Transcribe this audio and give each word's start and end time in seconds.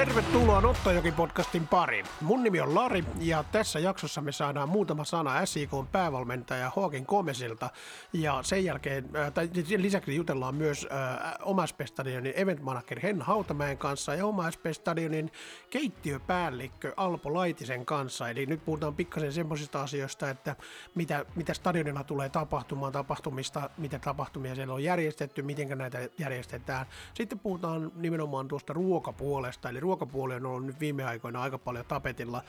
Tervetuloa 0.00 0.60
Nottajoki-podcastin 0.60 1.66
pariin. 1.70 2.06
Mun 2.20 2.42
nimi 2.42 2.60
on 2.60 2.74
Lari 2.74 3.04
ja 3.18 3.44
tässä 3.52 3.78
jaksossa 3.78 4.20
me 4.20 4.32
saadaan 4.32 4.68
muutama 4.68 5.04
sana 5.04 5.46
SIK 5.46 5.70
päävalmentaja 5.92 6.72
Hawkin 6.76 7.06
Komesilta 7.06 7.70
ja 8.12 8.38
sen 8.42 8.64
jälkeen, 8.64 9.08
äh, 9.16 9.32
tai 9.32 9.50
lisäksi 9.76 10.16
jutellaan 10.16 10.54
myös 10.54 10.86
äh, 10.92 11.34
Oma 11.42 11.64
Stadionin 11.84 12.32
event 12.36 12.62
manager 12.62 13.00
Henna 13.00 13.24
Hautamäen 13.24 13.78
kanssa 13.78 14.14
ja 14.14 14.26
Oma 14.26 14.50
Stadionin 14.72 15.32
keittiöpäällikkö 15.70 16.92
Alpo 16.96 17.34
Laitisen 17.34 17.86
kanssa. 17.86 18.28
Eli 18.28 18.46
nyt 18.46 18.64
puhutaan 18.64 18.94
pikkasen 18.94 19.32
semmoisista 19.32 19.82
asioista, 19.82 20.30
että 20.30 20.56
mitä, 20.94 21.24
mitä 21.36 21.54
stadionilla 21.54 22.04
tulee 22.04 22.28
tapahtumaan, 22.28 22.92
tapahtumista, 22.92 23.70
mitä 23.78 23.98
tapahtumia 23.98 24.54
siellä 24.54 24.74
on 24.74 24.84
järjestetty, 24.84 25.42
miten 25.42 25.78
näitä 25.78 25.98
järjestetään. 26.18 26.86
Sitten 27.14 27.38
puhutaan 27.38 27.92
nimenomaan 27.94 28.48
tuosta 28.48 28.72
ruokapuolesta, 28.72 29.68
eli 29.68 29.89
ruokapuoli 29.90 30.34
on 30.34 30.46
ollut 30.46 30.66
nyt 30.66 30.80
viime 30.80 31.04
aikoina 31.04 31.42
aika 31.42 31.58
paljon 31.58 31.84
tapetilla 31.84 32.42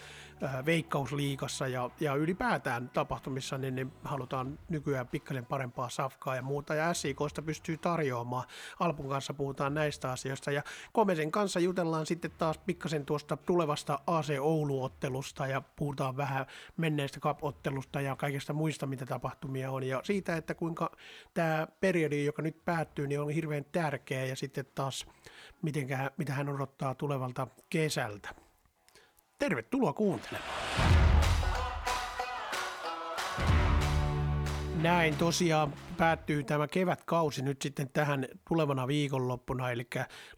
äh, 0.43 0.65
veikkausliikassa 0.65 1.67
ja, 1.67 1.89
ja 1.99 2.15
ylipäätään 2.15 2.89
tapahtumissa, 2.89 3.57
niin, 3.57 3.75
niin 3.75 3.91
halutaan 4.03 4.59
nykyään 4.69 5.07
pikkasen 5.07 5.45
parempaa 5.45 5.89
safkaa 5.89 6.35
ja 6.35 6.41
muuta, 6.41 6.75
ja 6.75 6.93
SIKsta 6.93 7.41
pystyy 7.41 7.77
tarjoamaan. 7.77 8.47
Alpun 8.79 9.09
kanssa 9.09 9.33
puhutaan 9.33 9.73
näistä 9.73 10.11
asioista, 10.11 10.51
ja 10.51 10.63
Komesen 10.93 11.31
kanssa 11.31 11.59
jutellaan 11.59 12.05
sitten 12.05 12.31
taas 12.37 12.57
pikkasen 12.57 13.05
tuosta 13.05 13.37
tulevasta 13.37 13.99
AC 14.07 14.29
Oulu-ottelusta, 14.39 15.47
ja 15.47 15.61
puhutaan 15.61 16.17
vähän 16.17 16.45
menneestä 16.77 17.19
cup-ottelusta 17.19 18.01
ja 18.01 18.15
kaikista 18.15 18.53
muista, 18.53 18.85
mitä 18.85 19.05
tapahtumia 19.05 19.71
on, 19.71 19.83
ja 19.83 20.01
siitä, 20.03 20.35
että 20.35 20.53
kuinka 20.53 20.91
tämä 21.33 21.67
periodi, 21.79 22.25
joka 22.25 22.41
nyt 22.41 22.65
päättyy, 22.65 23.07
niin 23.07 23.21
on 23.21 23.29
hirveän 23.29 23.65
tärkeä, 23.71 24.25
ja 24.25 24.35
sitten 24.35 24.65
taas 24.75 25.05
mitenkä, 25.61 26.11
mitä 26.17 26.33
hän 26.33 26.49
odottaa 26.49 26.95
tulevalta 26.95 27.47
kesältä. 27.69 28.29
Tervetuloa 29.39 29.93
kuuntelemaan. 29.93 30.51
Näin 34.81 35.15
tosiaan 35.15 35.73
päättyy 36.01 36.43
tämä 36.43 36.67
kevätkausi 36.67 37.41
nyt 37.41 37.61
sitten 37.61 37.89
tähän 37.93 38.27
tulevana 38.49 38.87
viikonloppuna, 38.87 39.71
eli 39.71 39.87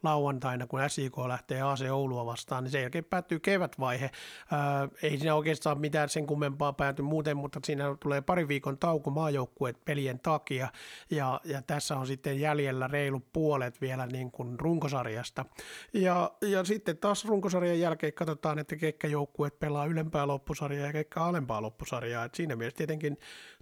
lauantaina, 0.04 0.68
kun 0.68 0.80
SIK 0.88 1.18
lähtee 1.18 1.62
AC 1.62 1.82
Oulua 1.92 2.26
vastaan, 2.26 2.64
niin 2.64 2.72
sen 2.72 2.82
jälkeen 2.82 3.06
päättyy 3.06 3.40
kevätvaihe. 3.40 4.12
Ää, 4.52 4.90
ei 5.04 5.18
siinä 5.18 5.36
oikeastaan 5.36 5.80
mitään 5.80 6.10
sen 6.10 6.28
kummempaa 6.28 6.74
pääty 6.74 7.02
muuten, 7.02 7.38
mutta 7.38 7.60
siinä 7.64 7.96
tulee 8.00 8.22
pari 8.22 8.48
viikon 8.48 8.78
tauko 8.78 9.10
maajoukkueet 9.10 9.86
pelien 9.86 10.20
takia, 10.20 10.68
ja, 11.10 11.42
ja 11.44 11.62
tässä 11.62 11.98
on 11.98 12.08
sitten 12.08 12.40
jäljellä 12.40 12.88
reilu 12.88 13.22
puolet 13.34 13.82
vielä 13.82 14.06
niin 14.06 14.32
kuin 14.32 14.60
runkosarjasta. 14.60 15.46
Ja, 15.94 16.32
ja 16.42 16.64
sitten 16.64 16.98
taas 16.98 17.26
runkosarjan 17.26 17.80
jälkeen 17.80 18.14
katsotaan, 18.14 18.60
että 18.60 18.76
kekkä 18.76 19.08
joukkueet 19.08 19.60
pelaa 19.60 19.86
ylempää 19.86 20.28
loppusarjaa 20.28 20.88
ja 20.88 20.94
kekkä 20.94 21.24
alempaa 21.24 21.62
loppusarjaa. 21.62 22.26
Et 22.26 22.36
siinä 22.36 22.56
mielessä 22.56 22.78
tietenkin 22.78 23.18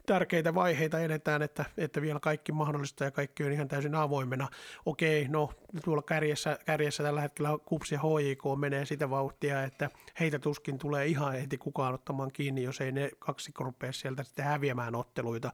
tärkeitä 0.06 0.54
vaiheita 0.54 1.00
edetään, 1.00 1.42
että, 1.42 1.66
että 1.78 2.02
vielä 2.02 2.20
kaikki 2.20 2.52
mahdollista 2.52 3.04
ja 3.04 3.12
kaikki 3.12 3.44
on 3.44 3.52
ihan 3.52 3.68
täysin 3.68 3.96
avoimena. 3.96 4.48
Okei, 4.86 5.28
no 5.28 5.50
tuolla 5.84 6.02
kärjessä, 6.02 6.60
kärjessä 6.66 7.04
tällä 7.04 7.22
hetkellä 7.22 7.50
KUPS 7.66 7.92
ja 7.92 8.00
HJK 8.00 8.60
menee 8.60 8.86
sitä 8.86 9.10
vauhtia, 9.10 9.64
että 9.64 9.90
heitä 10.20 10.40
tuskin 10.40 10.78
tulee 10.78 11.08
ihan 11.08 11.34
heti 11.34 11.58
kukaan 11.58 11.94
ottamaan 11.94 12.32
kiinni, 12.32 12.64
jos 12.64 12.82
ei 12.82 12.92
ne 12.92 13.12
kaksi 13.20 13.52
rupea 13.60 13.92
sieltä 13.92 14.24
sitten 14.24 14.46
häviämään 14.46 14.96
otteluita. 14.96 15.52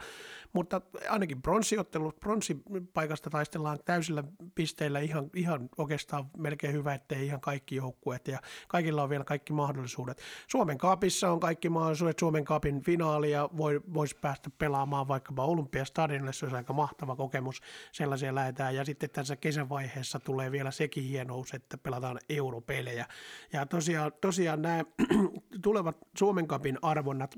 Mutta 0.53 0.81
ainakin 1.09 1.41
bronssiottelut, 1.41 2.19
bronssipaikasta 2.19 3.29
taistellaan 3.29 3.79
täysillä 3.85 4.23
pisteillä 4.55 4.99
ihan, 4.99 5.29
ihan 5.35 5.69
oikeastaan 5.77 6.25
melkein 6.37 6.73
hyvä, 6.73 6.93
ettei 6.93 7.25
ihan 7.25 7.41
kaikki 7.41 7.75
joukkueet 7.75 8.27
ja 8.27 8.39
kaikilla 8.67 9.03
on 9.03 9.09
vielä 9.09 9.23
kaikki 9.23 9.53
mahdollisuudet. 9.53 10.21
Suomen 10.47 10.77
kaapissa 10.77 11.31
on 11.31 11.39
kaikki 11.39 11.69
mahdollisuudet, 11.69 12.19
Suomen 12.19 12.45
kaapin 12.45 12.81
finaalia 12.81 13.49
voi, 13.57 13.81
voisi 13.93 14.17
päästä 14.21 14.36
pelaamaan 14.57 15.07
vaikkapa 15.07 15.45
Olympiastadionille, 15.45 16.33
se 16.33 16.45
olisi 16.45 16.55
aika 16.55 16.73
mahtava 16.73 17.15
kokemus, 17.15 17.61
sellaisia 17.91 18.35
lähetään 18.35 18.75
ja 18.75 18.85
sitten 18.85 19.09
tässä 19.09 19.35
kesävaiheessa 19.35 19.87
vaiheessa 19.87 20.19
tulee 20.19 20.51
vielä 20.51 20.71
sekin 20.71 21.03
hienous, 21.03 21.53
että 21.53 21.77
pelataan 21.77 22.19
europelejä. 22.29 23.05
Ja 23.53 23.65
tosiaan, 23.65 24.11
tosiaan 24.21 24.61
nämä 24.61 24.83
tulevat 25.63 25.97
Suomen 26.17 26.47
kapin 26.47 26.77
arvonnat 26.81 27.37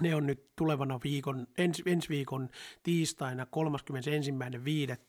ne 0.00 0.14
on 0.14 0.26
nyt 0.26 0.56
tulevana 0.56 1.00
viikon, 1.04 1.46
ens, 1.58 1.82
ensi 1.86 2.08
viikon 2.08 2.48
tiistaina 2.82 3.46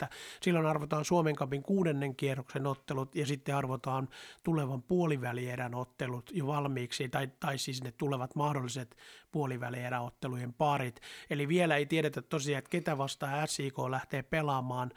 31.5. 0.02 0.08
Silloin 0.42 0.66
arvotaan 0.66 1.06
Suomen 1.06 1.36
kapin 1.36 1.64
kuudennen 1.64 2.16
kierroksen 2.16 2.68
ottelut 2.68 3.16
ja 3.16 3.26
sitten 3.26 3.56
arvotaan 3.56 4.10
tulevan 4.44 4.84
puolivälierän 4.84 5.76
ottelut 5.76 6.30
jo 6.34 6.48
valmiiksi, 6.48 7.10
tai, 7.10 7.30
tai 7.40 7.58
siis 7.58 7.84
ne 7.84 7.92
tulevat 7.92 8.36
mahdolliset 8.36 8.98
puolivälieräottelujen 9.32 10.54
parit. 10.54 11.02
Eli 11.30 11.48
vielä 11.48 11.76
ei 11.76 11.86
tiedetä 11.86 12.22
tosiaan, 12.22 12.60
että 12.60 12.70
ketä 12.70 12.98
vastaan 12.98 13.48
SIK 13.48 13.80
lähtee 13.90 14.24
pelaamaan 14.24 14.92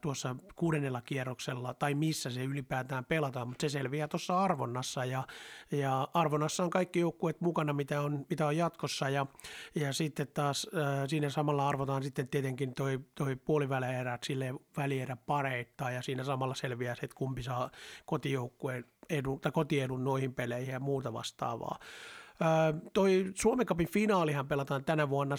tuossa 0.00 0.36
kuudennella 0.56 1.00
kierroksella 1.00 1.74
tai 1.74 1.94
missä 1.94 2.30
se 2.30 2.44
ylipäätään 2.44 3.04
pelataan, 3.04 3.48
mutta 3.48 3.62
se 3.62 3.68
selviää 3.68 4.08
tuossa 4.08 4.40
arvonnassa 4.40 5.04
ja, 5.04 5.26
ja 5.70 6.08
arvonnassa 6.14 6.64
on 6.64 6.70
kaikki 6.70 7.00
joukkueet 7.00 7.40
mukana, 7.40 7.72
mitä 7.72 8.00
on, 8.00 8.26
mitä 8.30 8.46
on 8.46 8.56
jatkossa 8.56 9.08
ja, 9.08 9.26
ja 9.74 9.92
sitten 9.92 10.28
taas 10.28 10.66
siinä 11.06 11.30
samalla 11.30 11.68
arvotaan 11.68 12.02
sitten 12.02 12.28
tietenkin 12.28 12.74
toi, 12.74 13.00
toi 13.14 13.36
puolivälierä 13.36 14.18
sille 14.26 14.54
välierä 14.76 15.16
pareittaa 15.16 15.90
ja 15.90 16.02
siinä 16.02 16.24
samalla 16.24 16.54
selviää 16.54 16.94
se, 16.94 17.00
että 17.04 17.16
kumpi 17.16 17.42
saa 17.42 17.70
kotijoukkueen 18.06 18.84
edun, 19.10 19.40
tai 19.40 19.52
kotiedun 19.52 20.04
noihin 20.04 20.34
peleihin 20.34 20.72
ja 20.72 20.80
muuta 20.80 21.12
vastaavaa 21.12 21.78
toi 22.92 23.32
Suomen 23.34 23.66
Cupin 23.66 23.88
finaalihan 23.88 24.48
pelataan 24.48 24.84
tänä 24.84 25.08
vuonna 25.08 25.36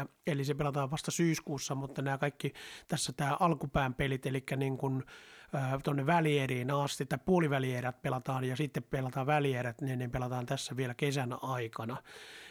17.9. 0.00 0.08
eli 0.26 0.44
se 0.44 0.54
pelataan 0.54 0.90
vasta 0.90 1.10
syyskuussa, 1.10 1.74
mutta 1.74 2.02
nämä 2.02 2.18
kaikki 2.18 2.52
tässä 2.88 3.12
tämä 3.16 3.36
alkupään 3.40 3.94
pelit, 3.94 4.26
eli 4.26 4.44
niin 4.56 4.78
kuin 4.78 5.02
tuonne 5.82 6.06
välieriin 6.06 6.70
asti, 6.70 7.06
tai 7.06 7.18
puolivälierät 7.24 8.02
pelataan 8.02 8.44
ja 8.44 8.56
sitten 8.56 8.82
pelataan 8.82 9.26
välierät, 9.26 9.80
niin, 9.80 9.98
niin 9.98 10.10
pelataan 10.10 10.46
tässä 10.46 10.76
vielä 10.76 10.94
kesän 10.94 11.36
aikana. 11.42 11.96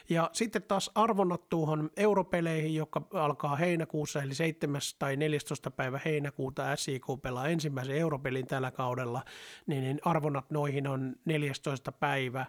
Ja 0.08 0.30
sitten 0.32 0.62
taas 0.62 0.90
arvonnat 0.94 1.48
tuohon 1.48 1.90
europeleihin, 1.96 2.74
joka 2.74 3.02
alkaa 3.12 3.56
heinäkuussa, 3.56 4.22
eli 4.22 4.34
7. 4.34 4.80
tai 4.98 5.16
14. 5.16 5.70
päivä 5.70 6.00
heinäkuuta 6.04 6.76
SIK 6.76 7.04
pelaa 7.22 7.48
ensimmäisen 7.48 7.96
europelin 7.96 8.46
tällä 8.46 8.70
kaudella, 8.70 9.22
niin, 9.66 9.82
niin 9.82 10.00
arvonnat 10.04 10.50
noihin 10.50 10.86
on 10.86 11.16
14. 11.24 11.92
päivä. 11.92 12.46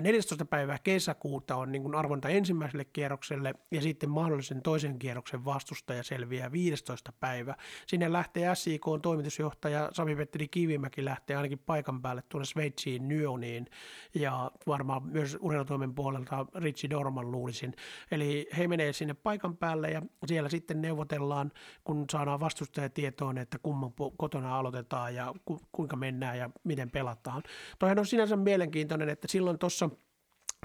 14. 0.00 0.44
päivä 0.44 0.78
kesäkuuta 0.78 1.56
on 1.56 1.72
niin 1.72 1.94
arvonta 1.94 2.28
ensimmäiselle 2.28 2.84
kierrokselle 2.84 3.54
ja 3.70 3.82
sitten 3.82 4.10
mahdollisen 4.10 4.62
toisen 4.62 4.98
kierroksen 4.98 5.44
vastustaja 5.44 6.02
selviää 6.02 6.52
15. 6.52 7.12
päivä. 7.20 7.54
Sinne 7.86 8.12
lähtee 8.12 8.54
SIK 8.54 8.84
toimitusjohtaja 9.02 9.88
Sami-Petteri 9.92 10.48
Kivimäki 10.48 11.04
lähtee 11.04 11.36
ainakin 11.36 11.58
paikan 11.58 12.02
päälle 12.02 12.22
tuonne 12.28 12.44
Sveitsiin 12.44 13.08
Nyoniin 13.08 13.66
ja 14.14 14.50
varmaan 14.66 15.02
myös 15.02 15.36
urheilutoimen 15.40 15.94
puolelta 15.94 16.46
Richie 16.54 16.93
Dorman 16.94 17.30
luulisin. 17.30 17.74
Eli 18.10 18.48
he 18.58 18.68
menee 18.68 18.92
sinne 18.92 19.14
paikan 19.14 19.56
päälle 19.56 19.90
ja 19.90 20.02
siellä 20.26 20.48
sitten 20.48 20.82
neuvotellaan, 20.82 21.52
kun 21.84 22.04
saadaan 22.12 22.40
vastustajatietoon, 22.40 23.38
että 23.38 23.58
kumman 23.58 23.92
kotona 24.16 24.58
aloitetaan 24.58 25.14
ja 25.14 25.34
ku, 25.44 25.60
kuinka 25.72 25.96
mennään 25.96 26.38
ja 26.38 26.50
miten 26.64 26.90
pelataan. 26.90 27.42
Toihan 27.78 27.98
on 27.98 28.06
sinänsä 28.06 28.36
mielenkiintoinen, 28.36 29.08
että 29.08 29.28
silloin 29.28 29.58
tuossa 29.58 29.90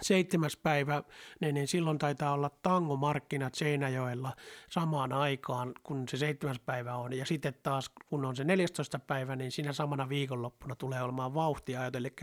seitsemäs 0.01 0.57
päivä, 0.57 1.03
niin, 1.41 1.55
niin 1.55 1.67
silloin 1.67 1.97
taitaa 1.97 2.33
olla 2.33 2.49
tangomarkkinat 2.61 3.55
Seinäjoella 3.55 4.35
samaan 4.69 5.13
aikaan, 5.13 5.73
kun 5.83 6.07
se 6.09 6.17
seitsemäs 6.17 6.59
päivä 6.59 6.95
on. 6.95 7.13
Ja 7.13 7.25
sitten 7.25 7.53
taas, 7.63 7.89
kun 7.89 8.25
on 8.25 8.35
se 8.35 8.43
14. 8.43 8.99
päivä, 8.99 9.35
niin 9.35 9.51
siinä 9.51 9.73
samana 9.73 10.09
viikonloppuna 10.09 10.75
tulee 10.75 11.01
olemaan 11.01 11.33
vauhtia. 11.33 11.85
Eli 11.85 12.13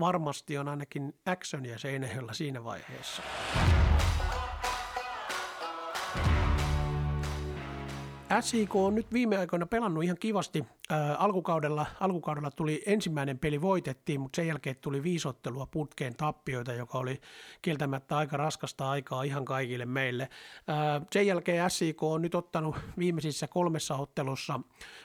varmasti 0.00 0.58
on 0.58 0.68
ainakin 0.68 1.14
actionia 1.26 1.78
Seinäjoella 1.78 2.32
siinä 2.32 2.64
vaiheessa. 2.64 3.22
SIK 8.40 8.76
on 8.76 8.94
nyt 8.94 9.12
viime 9.12 9.36
aikoina 9.38 9.66
pelannut 9.66 10.04
ihan 10.04 10.16
kivasti 10.20 10.64
alkukaudella, 11.18 11.86
alkukaudella 12.00 12.50
tuli 12.50 12.82
ensimmäinen 12.86 13.38
peli 13.38 13.60
voitettiin, 13.60 14.20
mutta 14.20 14.36
sen 14.36 14.46
jälkeen 14.46 14.76
tuli 14.80 15.02
viisottelua 15.02 15.66
putkeen 15.66 16.14
tappioita, 16.16 16.72
joka 16.72 16.98
oli 16.98 17.20
kieltämättä 17.62 18.16
aika 18.16 18.36
raskasta 18.36 18.90
aikaa 18.90 19.22
ihan 19.22 19.44
kaikille 19.44 19.86
meille. 19.86 20.28
sen 21.12 21.26
jälkeen 21.26 21.70
SIK 21.70 22.02
on 22.02 22.22
nyt 22.22 22.34
ottanut 22.34 22.76
viimeisissä 22.98 23.48
kolmessa 23.48 23.96
ottelussa 23.96 24.60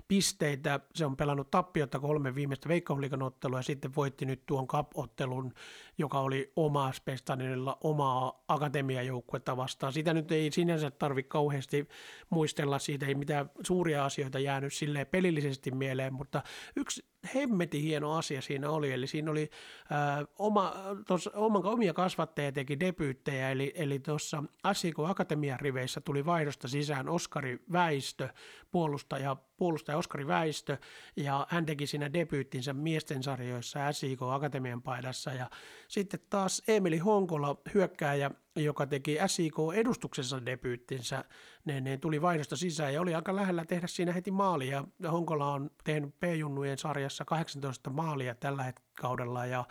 pisteitä. 0.07 0.79
Se 0.95 1.05
on 1.05 1.17
pelannut 1.17 1.51
tappiota 1.51 1.99
kolme 1.99 2.35
viimeistä 2.35 2.69
veikkausliikan 2.69 3.21
ottelua 3.21 3.59
ja 3.59 3.63
sitten 3.63 3.95
voitti 3.95 4.25
nyt 4.25 4.45
tuon 4.45 4.67
cup-ottelun, 4.67 5.53
joka 5.97 6.19
oli 6.19 6.51
oma 6.55 6.91
Spestanilla 6.91 7.77
omaa 7.83 8.43
akatemiajoukkuetta 8.47 9.57
vastaan. 9.57 9.93
Sitä 9.93 10.13
nyt 10.13 10.31
ei 10.31 10.51
sinänsä 10.51 10.91
tarvitse 10.91 11.29
kauheasti 11.29 11.87
muistella, 12.29 12.79
siitä 12.79 13.05
ei 13.05 13.16
mitään 13.17 13.49
suuria 13.63 14.05
asioita 14.05 14.39
jäänyt 14.39 14.73
silleen 14.73 15.07
pelillisesti 15.07 15.71
mieleen, 15.71 16.13
mutta 16.13 16.43
yksi 16.75 17.05
hemmetin 17.35 17.81
hieno 17.81 18.13
asia 18.13 18.41
siinä 18.41 18.69
oli, 18.69 18.91
eli 18.91 19.07
siinä 19.07 19.31
oli 19.31 19.49
ää, 19.89 20.25
oma, 20.39 20.73
tos, 21.07 21.27
oman, 21.27 21.65
omia 21.65 21.93
kasvattajia 21.93 22.51
teki 22.51 22.79
debyyttejä, 22.79 23.51
eli, 23.51 23.73
eli 23.75 23.99
tuossa 23.99 24.43
SIK 24.73 24.99
Akatemian 24.99 25.59
riveissä 25.59 26.01
tuli 26.01 26.25
vaihdosta 26.25 26.67
sisään 26.67 27.09
Oskari 27.09 27.59
Väistö, 27.71 28.29
puolustaja, 28.71 29.35
puolustaja 29.57 29.97
Oskari 29.97 30.27
Väistö, 30.27 30.77
ja 31.15 31.47
hän 31.49 31.65
teki 31.65 31.87
siinä 31.87 32.13
debyyttinsä 32.13 32.73
miesten 32.73 33.23
sarjoissa 33.23 33.91
SIK 33.91 34.21
Akatemian 34.21 34.81
paidassa, 34.81 35.33
ja 35.33 35.49
sitten 35.87 36.19
taas 36.29 36.63
Emeli 36.67 36.97
Honkola, 36.97 37.61
hyökkääjä, 37.73 38.31
joka 38.55 38.85
teki 38.85 39.17
SIK-edustuksessa 39.27 40.45
debyyttinsä, 40.45 41.23
ne, 41.65 41.81
ne 41.81 41.97
tuli 41.97 42.21
vaihdosta 42.21 42.55
sisään. 42.55 42.93
Ja 42.93 43.01
oli 43.01 43.15
aika 43.15 43.35
lähellä 43.35 43.65
tehdä 43.65 43.87
siinä 43.87 44.11
heti 44.11 44.31
maalia. 44.31 44.83
Honkola 45.11 45.53
on 45.53 45.69
tehnyt 45.83 46.19
P-junnujen 46.19 46.77
sarjassa 47.09 47.25
18 47.25 47.89
maalia 47.89 48.35
tällä 48.35 48.73
kaudella 49.01 49.45
ja 49.45 49.65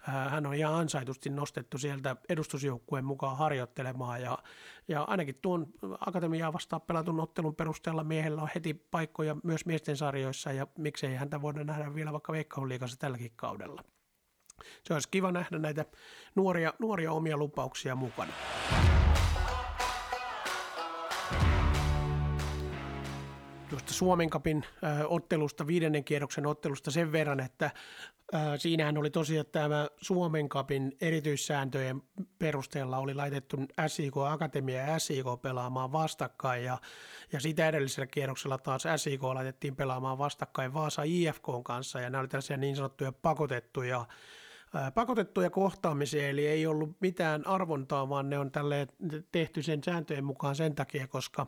hän 0.00 0.46
on 0.46 0.54
ihan 0.54 0.74
ansaitusti 0.74 1.30
nostettu 1.30 1.78
sieltä 1.78 2.16
edustusjoukkueen 2.28 3.04
mukaan 3.04 3.36
harjoittelemaan 3.36 4.22
ja, 4.22 4.38
ja 4.88 5.02
ainakin 5.02 5.38
tuon 5.42 5.66
akatemiaa 6.06 6.52
vastaan 6.52 6.82
pelatun 6.82 7.20
ottelun 7.20 7.54
perusteella 7.54 8.04
miehellä 8.04 8.42
on 8.42 8.48
heti 8.54 8.74
paikkoja 8.74 9.36
myös 9.44 9.66
miesten 9.66 9.96
sarjoissa 9.96 10.52
ja 10.52 10.66
miksei 10.78 11.14
häntä 11.14 11.42
voida 11.42 11.64
nähdä 11.64 11.94
vielä 11.94 12.12
vaikka 12.12 12.32
Veikkausliigassa 12.32 12.98
tälläkin 12.98 13.32
kaudella. 13.36 13.84
Se 14.84 14.94
olisi 14.94 15.08
kiva 15.10 15.32
nähdä 15.32 15.58
näitä 15.58 15.84
nuoria, 16.34 16.74
nuoria 16.78 17.12
omia 17.12 17.36
lupauksia 17.36 17.94
mukana. 17.94 18.32
Tuosta 23.68 23.92
Suomen 23.92 24.30
kapin 24.30 24.64
äh, 24.84 25.00
ottelusta, 25.08 25.66
viidennen 25.66 26.04
kierroksen 26.04 26.46
ottelusta 26.46 26.90
sen 26.90 27.12
verran, 27.12 27.40
että 27.40 27.70
äh, 28.34 28.42
siinähän 28.56 28.98
oli 28.98 29.10
tosiaan 29.10 29.46
tämä 29.52 29.88
Suomen 30.00 30.48
kapin 30.48 30.96
erityissääntöjen 31.00 32.02
perusteella 32.38 32.98
oli 32.98 33.14
laitettu 33.14 33.56
SIK 33.86 34.16
Akatemia 34.16 34.82
ja 34.82 34.98
SIK 34.98 35.26
pelaamaan 35.42 35.92
vastakkain 35.92 36.64
ja, 36.64 36.78
ja 37.32 37.40
sitä 37.40 37.68
edellisellä 37.68 38.06
kierroksella 38.06 38.58
taas 38.58 38.84
SIK 38.96 39.22
laitettiin 39.22 39.76
pelaamaan 39.76 40.18
vastakkain 40.18 40.74
Vaasa 40.74 41.02
IFK 41.02 41.46
kanssa 41.64 42.00
ja 42.00 42.10
nämä 42.10 42.20
oli 42.20 42.28
tällaisia 42.28 42.56
niin 42.56 42.76
sanottuja 42.76 43.12
pakotettuja 43.12 44.06
pakotettuja 44.94 45.50
kohtaamisia, 45.50 46.28
eli 46.28 46.46
ei 46.46 46.66
ollut 46.66 46.96
mitään 47.00 47.46
arvontaa, 47.46 48.08
vaan 48.08 48.30
ne 48.30 48.38
on 48.38 48.50
tälle 48.50 48.88
tehty 49.32 49.62
sen 49.62 49.84
sääntöjen 49.84 50.24
mukaan 50.24 50.56
sen 50.56 50.74
takia, 50.74 51.08
koska 51.08 51.46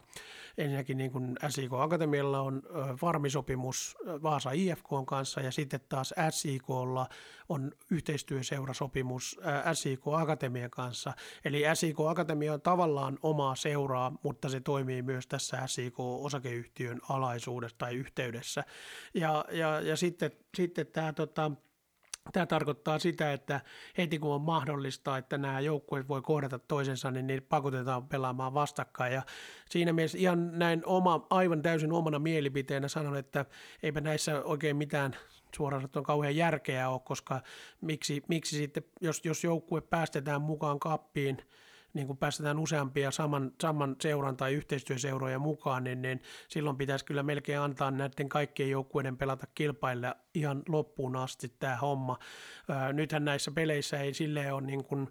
ensinnäkin 0.58 0.96
niin 0.96 1.10
kuin 1.10 1.36
SIK 1.48 1.72
Akatemialla 1.72 2.40
on 2.40 2.62
farmisopimus 3.00 3.96
Vaasa 4.22 4.50
IFK 4.50 4.88
kanssa 5.06 5.40
ja 5.40 5.50
sitten 5.50 5.80
taas 5.88 6.14
SIKlla 6.30 7.06
on 7.48 7.72
yhteistyöseurasopimus 7.90 9.40
SIK 9.72 10.00
Akatemian 10.12 10.70
kanssa. 10.70 11.12
Eli 11.44 11.62
SIK 11.74 12.00
Akatemia 12.00 12.52
on 12.52 12.60
tavallaan 12.60 13.18
omaa 13.22 13.56
seuraa, 13.56 14.12
mutta 14.22 14.48
se 14.48 14.60
toimii 14.60 15.02
myös 15.02 15.26
tässä 15.26 15.66
SIK 15.66 16.00
osakeyhtiön 16.00 17.00
alaisuudessa 17.08 17.78
tai 17.78 17.94
yhteydessä. 17.94 18.64
Ja, 19.14 19.44
ja, 19.52 19.80
ja 19.80 19.96
sitten, 19.96 20.30
sitten 20.54 20.86
tämä 20.86 21.12
tota, 21.12 21.50
Tämä 22.32 22.46
tarkoittaa 22.46 22.98
sitä, 22.98 23.32
että 23.32 23.60
heti 23.98 24.18
kun 24.18 24.34
on 24.34 24.40
mahdollista, 24.40 25.18
että 25.18 25.38
nämä 25.38 25.60
joukkueet 25.60 26.08
voi 26.08 26.22
kohdata 26.22 26.58
toisensa, 26.58 27.10
niin 27.10 27.26
niitä 27.26 27.46
pakotetaan 27.48 28.08
pelaamaan 28.08 28.54
vastakkain. 28.54 29.12
Ja 29.12 29.22
siinä 29.70 29.92
mielessä 29.92 30.18
ihan 30.18 30.58
näin 30.58 30.82
oma, 30.86 31.26
aivan 31.30 31.62
täysin 31.62 31.92
omana 31.92 32.18
mielipiteenä 32.18 32.88
sanon, 32.88 33.16
että 33.16 33.44
eipä 33.82 34.00
näissä 34.00 34.42
oikein 34.44 34.76
mitään 34.76 35.16
suoraan 35.56 35.82
sanottuna 35.82 36.04
kauhean 36.04 36.36
järkeä 36.36 36.88
ole, 36.88 37.00
koska 37.04 37.40
miksi, 37.80 38.22
miksi 38.28 38.56
sitten, 38.56 38.82
jos, 39.00 39.24
jos 39.24 39.44
joukkue 39.44 39.80
päästetään 39.80 40.42
mukaan 40.42 40.80
kappiin– 40.80 41.38
niin 41.94 42.06
kun 42.06 42.18
päästetään 42.18 42.58
useampia 42.58 43.10
saman, 43.10 43.52
saman 43.62 43.96
seuran 44.00 44.36
tai 44.36 44.54
yhteistyöseuroja 44.54 45.38
mukaan, 45.38 45.84
niin, 45.84 46.02
niin 46.02 46.22
silloin 46.48 46.76
pitäisi 46.76 47.04
kyllä 47.04 47.22
melkein 47.22 47.60
antaa 47.60 47.90
näiden 47.90 48.28
kaikkien 48.28 48.70
joukkueiden 48.70 49.16
pelata 49.16 49.46
kilpailla 49.54 50.16
ihan 50.34 50.62
loppuun 50.68 51.16
asti 51.16 51.52
tämä 51.58 51.76
homma. 51.76 52.18
Ää, 52.68 52.92
nythän 52.92 53.24
näissä 53.24 53.50
peleissä 53.50 54.00
ei 54.00 54.14
silleen 54.14 54.54
ole 54.54 54.62
niin 54.62 54.84
kuin, 54.84 55.08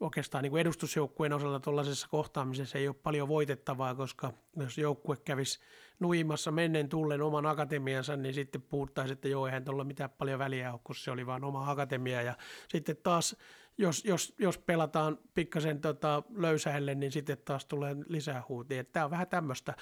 oikeastaan 0.00 0.42
niin 0.42 0.58
edustusjoukkueen 0.58 1.32
osalta 1.32 1.60
tuollaisessa 1.60 2.08
kohtaamisessa 2.08 2.78
ei 2.78 2.88
ole 2.88 2.96
paljon 3.02 3.28
voitettavaa, 3.28 3.94
koska 3.94 4.32
jos 4.56 4.78
joukkue 4.78 5.16
kävisi 5.16 5.60
nuimassa 6.00 6.50
mennen 6.50 6.88
tullen 6.88 7.22
oman 7.22 7.46
akatemiansa, 7.46 8.16
niin 8.16 8.34
sitten 8.34 8.62
puhuttaisiin, 8.62 9.12
että 9.12 9.28
joo, 9.28 9.46
eihän 9.46 9.64
tuolla 9.64 9.84
mitään 9.84 10.10
paljon 10.10 10.38
väliä 10.38 10.72
ole, 10.72 10.80
kun 10.84 10.94
se 10.94 11.10
oli 11.10 11.26
vain 11.26 11.44
oma 11.44 11.70
akatemia. 11.70 12.22
Ja 12.22 12.36
sitten 12.68 12.96
taas 13.02 13.36
jos, 13.78 14.04
jos, 14.04 14.34
jos 14.38 14.58
pelataan 14.58 15.18
pikkasen 15.34 15.80
tota 15.80 16.22
löysäille, 16.36 16.94
niin 16.94 17.12
sitten 17.12 17.38
taas 17.44 17.66
tulee 17.66 17.96
lisää 18.06 18.42
huutia. 18.48 18.84
Tämä 18.84 19.04
on 19.04 19.10
vähän 19.10 19.28
tämmöistä. 19.28 19.74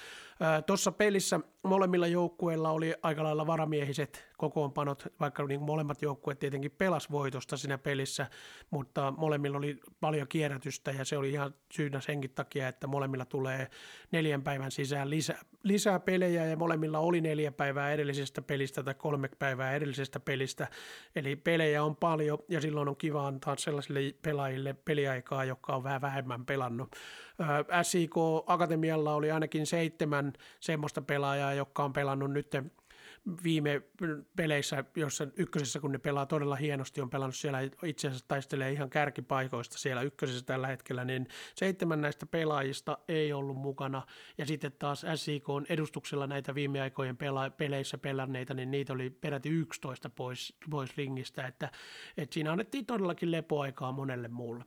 Tuossa 0.65 0.91
pelissä 0.91 1.39
molemmilla 1.63 2.07
joukkueilla 2.07 2.71
oli 2.71 2.95
aika 3.03 3.23
lailla 3.23 3.47
varamiehiset 3.47 4.31
kokoonpanot, 4.37 5.07
vaikka 5.19 5.47
niin 5.47 5.61
molemmat 5.61 6.01
joukkueet 6.01 6.39
tietenkin 6.39 6.71
pelas 6.71 7.11
voitosta 7.11 7.57
siinä 7.57 7.77
pelissä, 7.77 8.27
mutta 8.69 9.13
molemmilla 9.17 9.57
oli 9.57 9.79
paljon 9.99 10.27
kierrätystä 10.27 10.91
ja 10.91 11.05
se 11.05 11.17
oli 11.17 11.31
ihan 11.31 11.53
syynä 11.73 12.01
senkin 12.01 12.31
takia, 12.31 12.67
että 12.67 12.87
molemmilla 12.87 13.25
tulee 13.25 13.67
neljän 14.11 14.43
päivän 14.43 14.71
sisään 14.71 15.09
lisää, 15.09 15.39
lisää 15.63 15.99
pelejä 15.99 16.45
ja 16.45 16.57
molemmilla 16.57 16.99
oli 16.99 17.21
neljä 17.21 17.51
päivää 17.51 17.91
edellisestä 17.91 18.41
pelistä 18.41 18.83
tai 18.83 18.93
kolme 18.93 19.29
päivää 19.39 19.75
edellisestä 19.75 20.19
pelistä. 20.19 20.67
Eli 21.15 21.35
pelejä 21.35 21.83
on 21.83 21.95
paljon 21.95 22.39
ja 22.49 22.61
silloin 22.61 22.87
on 22.87 22.97
kiva 22.97 23.27
antaa 23.27 23.57
sellaisille 23.81 24.19
pelaajille 24.21 24.73
peliaikaa, 24.73 25.45
jotka 25.45 25.75
on 25.75 25.83
vähän 25.83 26.01
vähemmän 26.01 26.45
pelannut. 26.45 26.95
SIK 27.81 28.15
Akatemialla 28.45 29.13
oli 29.13 29.31
ainakin 29.31 29.65
seitsemän 29.65 30.33
semmoista 30.59 31.01
pelaajaa, 31.01 31.53
jotka 31.53 31.83
on 31.83 31.93
pelannut 31.93 32.31
nyt 32.31 32.47
viime 33.43 33.81
peleissä, 34.35 34.83
jossa 34.95 35.27
ykkösessä, 35.35 35.79
kun 35.79 35.91
ne 35.91 35.97
pelaa 35.97 36.25
todella 36.25 36.55
hienosti, 36.55 37.01
on 37.01 37.09
pelannut 37.09 37.35
siellä, 37.35 37.59
itse 37.83 38.07
asiassa 38.07 38.27
taistelee 38.27 38.71
ihan 38.71 38.89
kärkipaikoista 38.89 39.77
siellä 39.77 40.01
ykkösessä 40.01 40.45
tällä 40.45 40.67
hetkellä, 40.67 41.05
niin 41.05 41.27
seitsemän 41.55 42.01
näistä 42.01 42.25
pelaajista 42.25 42.97
ei 43.07 43.33
ollut 43.33 43.57
mukana, 43.57 44.05
ja 44.37 44.45
sitten 44.45 44.71
taas 44.79 45.05
SIK 45.15 45.49
on 45.49 45.65
edustuksella 45.69 46.27
näitä 46.27 46.55
viime 46.55 46.81
aikojen 46.81 47.15
pela- 47.15 47.55
peleissä 47.57 47.97
pelanneita, 47.97 48.53
niin 48.53 48.71
niitä 48.71 48.93
oli 48.93 49.09
peräti 49.09 49.49
11 49.49 50.09
pois, 50.09 50.55
pois 50.69 50.97
ringistä, 50.97 51.47
että, 51.47 51.71
että 52.17 52.33
siinä 52.33 52.51
annettiin 52.51 52.85
todellakin 52.85 53.31
lepoaikaa 53.31 53.91
monelle 53.91 54.27
muulle. 54.27 54.65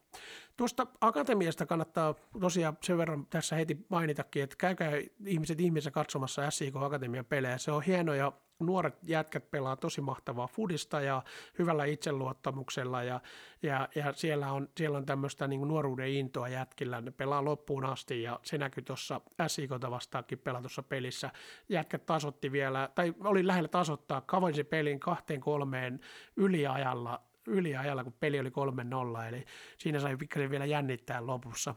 Tuosta 0.56 0.86
akatemiasta 1.00 1.66
kannattaa 1.66 2.14
tosiaan 2.40 2.78
sen 2.82 2.98
verran 2.98 3.26
tässä 3.26 3.56
heti 3.56 3.86
mainitakin, 3.88 4.42
että 4.42 4.56
käykää 4.58 4.92
ihmiset 5.26 5.60
ihmisessä 5.60 5.90
katsomassa 5.90 6.50
SIK 6.50 6.76
Akatemian 6.76 7.24
pelejä. 7.24 7.58
Se 7.58 7.72
on 7.72 7.82
hieno 7.82 8.14
ja 8.14 8.32
nuoret 8.60 8.98
jätkät 9.02 9.50
pelaa 9.50 9.76
tosi 9.76 10.00
mahtavaa 10.00 10.46
fudista 10.46 11.00
ja 11.00 11.22
hyvällä 11.58 11.84
itseluottamuksella 11.84 13.02
ja, 13.02 13.20
ja, 13.62 13.88
ja 13.94 14.12
siellä 14.12 14.52
on, 14.52 14.68
siellä 14.76 14.98
on 14.98 15.06
tämmöistä 15.06 15.48
niin 15.48 15.68
nuoruuden 15.68 16.08
intoa 16.08 16.48
jätkillä. 16.48 17.00
Ne 17.00 17.10
pelaa 17.10 17.44
loppuun 17.44 17.84
asti 17.84 18.22
ja 18.22 18.40
se 18.42 18.58
näkyy 18.58 18.82
tuossa 18.82 19.20
SIKota 19.46 19.90
vastaakin 19.90 20.38
pelatussa 20.38 20.82
pelissä. 20.82 21.30
Jätkät 21.68 22.06
tasotti 22.06 22.52
vielä, 22.52 22.90
tai 22.94 23.14
oli 23.24 23.46
lähellä 23.46 23.68
tasoittaa, 23.68 24.20
kavoin 24.20 24.54
pelin 24.70 25.00
kahteen 25.00 25.40
kolmeen 25.40 26.00
yliajalla 26.36 27.20
yliajalla, 27.46 28.04
kun 28.04 28.14
peli 28.20 28.40
oli 28.40 28.48
3-0, 28.48 29.28
eli 29.28 29.44
siinä 29.78 30.00
sai 30.00 30.16
pikkasen 30.16 30.50
vielä 30.50 30.64
jännittää 30.64 31.26
lopussa. 31.26 31.74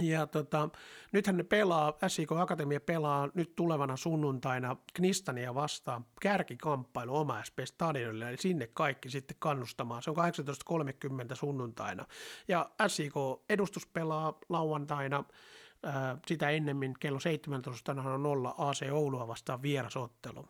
Ja 0.00 0.26
tota, 0.26 0.68
nythän 1.12 1.36
ne 1.36 1.42
pelaa, 1.42 1.98
SIK 2.08 2.32
Akatemia 2.32 2.80
pelaa 2.80 3.28
nyt 3.34 3.56
tulevana 3.56 3.96
sunnuntaina 3.96 4.76
Knistania 4.94 5.54
vastaan 5.54 6.06
kärkikamppailu 6.20 7.16
oma 7.16 7.44
SP 7.48 7.58
Stadionille, 7.64 8.28
eli 8.28 8.36
sinne 8.36 8.66
kaikki 8.66 9.10
sitten 9.10 9.36
kannustamaan. 9.38 10.02
Se 10.02 10.10
on 10.10 10.16
18.30 10.16 11.34
sunnuntaina. 11.34 12.06
Ja 12.48 12.70
SIK 12.86 13.14
edustus 13.48 13.86
pelaa 13.86 14.38
lauantaina, 14.48 15.24
sitä 16.26 16.50
ennemmin 16.50 16.94
kello 17.00 17.20
17 17.20 17.92
on 17.92 18.22
nolla 18.22 18.54
AC 18.58 18.82
Oulua 18.92 19.28
vastaan 19.28 19.62
vierasottelu. 19.62 20.48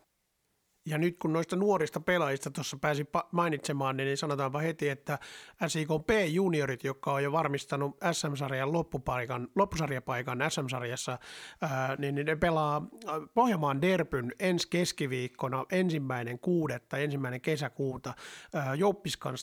Ja 0.88 0.98
nyt 0.98 1.18
kun 1.18 1.32
noista 1.32 1.56
nuorista 1.56 2.00
pelaajista 2.00 2.50
tuossa 2.50 2.76
pääsi 2.80 3.06
mainitsemaan, 3.32 3.96
niin 3.96 4.16
sanotaanpa 4.16 4.58
heti, 4.58 4.88
että 4.88 5.18
SIK 5.66 5.88
P-juniorit, 6.06 6.84
jotka 6.84 7.12
on 7.12 7.22
jo 7.22 7.32
varmistanut 7.32 7.96
SM-sarjan 8.12 8.72
loppupaikan, 8.72 9.48
loppusarjapaikan 9.56 10.38
SM-sarjassa, 10.48 11.18
ää, 11.60 11.96
niin 11.98 12.14
ne 12.14 12.36
pelaa 12.36 12.86
Pohjanmaan 13.34 13.82
Derpyn 13.82 14.32
ensi 14.38 14.68
keskiviikkona 14.70 15.64
ensimmäinen 15.72 16.38
kuudetta, 16.38 16.98
ensimmäinen 16.98 17.40
kesäkuuta 17.40 18.14
ää, 18.54 18.74
Joppiskan 18.74 19.34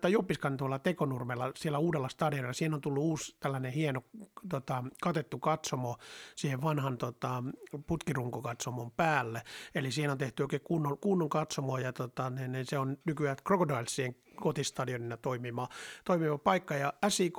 tai 0.00 0.12
Joppiskan 0.12 0.56
tuolla 0.56 0.78
Tekonurmella, 0.78 1.52
siellä 1.54 1.78
uudella 1.78 2.08
stadionilla. 2.08 2.52
Siinä 2.52 2.74
on 2.74 2.80
tullut 2.80 3.04
uusi 3.04 3.36
tällainen 3.40 3.72
hieno 3.72 4.02
tota, 4.48 4.84
katettu 5.02 5.38
katsomo 5.38 5.96
siihen 6.36 6.62
vanhan 6.62 6.98
tota, 6.98 7.42
putkirunkokatsomon 7.86 8.90
päälle. 8.90 9.42
Eli 9.74 9.90
siinä 9.90 10.12
on 10.12 10.18
tehty 10.18 10.47
oikein 10.48 10.62
kunnon, 10.64 10.98
kunnon 10.98 11.28
katsomoa 11.28 11.80
ja 11.80 11.92
tota, 11.92 12.30
niin, 12.30 12.52
niin 12.52 12.66
se 12.66 12.78
on 12.78 12.96
nykyään 13.04 13.36
Crocodilesien 13.46 14.16
kotistadionina 14.36 15.16
toimiva, 15.16 15.68
toimiva 16.04 16.38
paikka 16.38 16.74
ja 16.74 16.92
SIK 17.08 17.38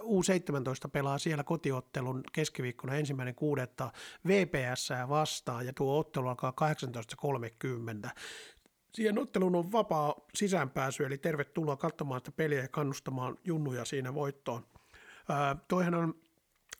U17 0.00 0.90
pelaa 0.92 1.18
siellä 1.18 1.44
kotiottelun 1.44 2.24
keskiviikkona 2.32 2.94
ensimmäinen 2.94 3.34
kuudetta 3.34 3.92
VPS 4.26 4.88
vastaan 5.08 5.66
ja 5.66 5.72
tuo 5.72 5.98
ottelu 5.98 6.28
alkaa 6.28 6.52
18.30 8.04 8.10
siihen 8.94 9.18
otteluun 9.18 9.54
on 9.54 9.72
vapaa 9.72 10.14
sisäänpääsy, 10.34 11.04
eli 11.04 11.18
tervetuloa 11.18 11.76
katsomaan 11.76 12.20
sitä 12.20 12.32
peliä 12.32 12.62
ja 12.62 12.68
kannustamaan 12.68 13.38
junnuja 13.44 13.84
siinä 13.84 14.14
voittoon. 14.14 14.66
Ää, 15.28 15.56
toihan 15.68 15.94
on 15.94 16.23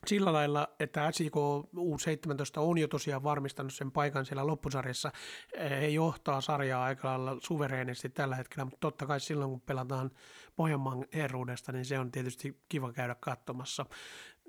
sillä 0.07 0.33
lailla, 0.33 0.67
että 0.79 1.11
SIK 1.11 1.35
U17 1.75 2.57
on 2.57 2.77
jo 2.77 2.87
tosiaan 2.87 3.23
varmistanut 3.23 3.73
sen 3.73 3.91
paikan 3.91 4.25
siellä 4.25 4.47
loppusarjassa. 4.47 5.11
He 5.59 5.87
johtaa 5.87 6.41
sarjaa 6.41 6.83
aika 6.83 7.07
lailla 7.07 7.37
suvereenisti 7.41 8.09
tällä 8.09 8.35
hetkellä, 8.35 8.65
mutta 8.65 8.77
totta 8.79 9.05
kai 9.05 9.19
silloin 9.19 9.51
kun 9.51 9.61
pelataan 9.61 10.11
Pohjanmaan 10.55 11.05
herruudesta, 11.13 11.71
niin 11.71 11.85
se 11.85 11.99
on 11.99 12.11
tietysti 12.11 12.61
kiva 12.69 12.93
käydä 12.93 13.15
katsomassa. 13.19 13.85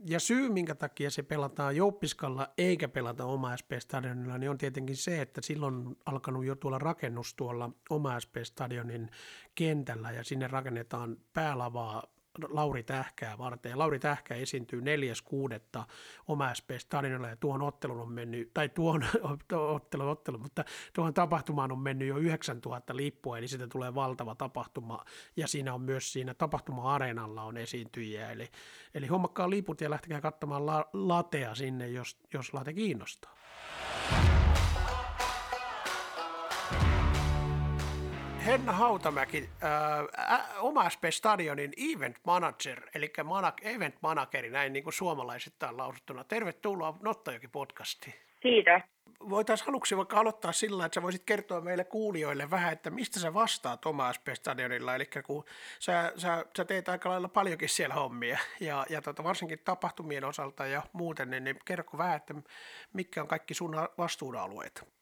Ja 0.04 0.20
syy, 0.20 0.48
minkä 0.48 0.74
takia 0.74 1.10
se 1.10 1.22
pelataan 1.22 1.76
Jouppiskalla 1.76 2.48
eikä 2.58 2.88
pelata 2.88 3.24
oma 3.24 3.56
SP-stadionilla, 3.56 4.38
niin 4.38 4.50
on 4.50 4.58
tietenkin 4.58 4.96
se, 4.96 5.20
että 5.22 5.40
silloin 5.40 5.74
on 5.74 5.96
alkanut 6.06 6.44
jo 6.44 6.54
tuolla 6.54 6.78
rakennus 6.78 7.34
tuolla 7.34 7.70
oma 7.90 8.20
SP-stadionin 8.20 9.10
kentällä 9.54 10.10
ja 10.12 10.24
sinne 10.24 10.48
rakennetaan 10.48 11.16
päälavaa 11.32 12.02
Lauri 12.48 12.82
Tähkää 12.82 13.38
varten. 13.38 13.70
Ja 13.70 13.78
Lauri 13.78 13.98
Tähkä 13.98 14.34
esiintyy 14.34 14.80
4.6. 14.80 15.82
oma 16.28 16.54
SP 16.58 16.68
Stadionilla 16.78 17.28
ja 17.28 17.36
tuon 17.36 17.62
ottelun 17.62 18.00
on 18.00 18.12
mennyt, 18.12 18.50
tai 18.54 18.68
tuon 18.68 19.04
ottelu, 19.52 20.08
ottelu, 20.08 20.38
mutta 20.38 20.64
tuohon 20.92 21.14
tapahtumaan 21.14 21.72
on 21.72 21.78
mennyt 21.78 22.08
jo 22.08 22.16
9000 22.16 22.96
lippua, 22.96 23.38
eli 23.38 23.48
siitä 23.48 23.66
tulee 23.66 23.94
valtava 23.94 24.34
tapahtuma. 24.34 25.04
Ja 25.36 25.48
siinä 25.48 25.74
on 25.74 25.80
myös 25.80 26.12
siinä 26.12 26.34
tapahtuma-areenalla 26.34 27.42
on 27.42 27.56
esiintyjiä, 27.56 28.30
eli, 28.30 28.48
eli 28.94 29.06
hommakkaa 29.06 29.50
liput 29.50 29.80
ja 29.80 29.90
lähtekää 29.90 30.20
katsomaan 30.20 30.66
la, 30.66 30.88
latea 30.92 31.54
sinne, 31.54 31.88
jos, 31.88 32.18
jos 32.32 32.54
late 32.54 32.72
kiinnostaa. 32.72 33.36
Henna 38.46 38.72
Hautamäki, 38.72 39.48
äh, 39.64 40.64
oma 40.64 40.90
SP 40.94 41.04
Stadionin 41.10 41.72
event 41.76 42.16
manager, 42.26 42.80
eli 42.94 43.12
mana- 43.24 43.52
event 43.62 43.94
manageri, 44.00 44.50
näin 44.50 44.72
niin 44.72 44.82
kuin 44.82 44.94
suomalaisittain 44.94 45.76
lausuttuna. 45.76 46.24
Tervetuloa 46.24 46.98
Nottajoki 47.02 47.48
podcastiin. 47.48 48.14
Kiitos. 48.40 48.82
Voitaisiin 49.28 49.68
aluksi 49.68 49.96
vaikka 49.96 50.20
aloittaa 50.20 50.52
sillä, 50.52 50.86
että 50.86 50.94
sä 50.94 51.02
voisit 51.02 51.22
kertoa 51.26 51.60
meille 51.60 51.84
kuulijoille 51.84 52.50
vähän, 52.50 52.72
että 52.72 52.90
mistä 52.90 53.20
sä 53.20 53.34
vastaat 53.34 53.86
oma 53.86 54.12
SP 54.16 54.26
Stadionilla, 54.34 54.94
eli 54.94 55.08
kun 55.26 55.44
sä, 55.78 56.12
sä, 56.16 56.44
sä 56.56 56.64
teet 56.64 56.88
aika 56.88 57.08
lailla 57.08 57.28
paljonkin 57.28 57.68
siellä 57.68 57.94
hommia, 57.94 58.38
ja, 58.60 58.86
ja 58.90 59.02
tota, 59.02 59.24
varsinkin 59.24 59.58
tapahtumien 59.64 60.24
osalta 60.24 60.66
ja 60.66 60.82
muuten, 60.92 61.30
niin, 61.30 61.44
niin 61.44 61.58
kerro 61.64 61.84
vähän, 61.98 62.16
että 62.16 62.34
mitkä 62.92 63.22
on 63.22 63.28
kaikki 63.28 63.54
sun 63.54 63.76
vastuualueet? 63.98 64.96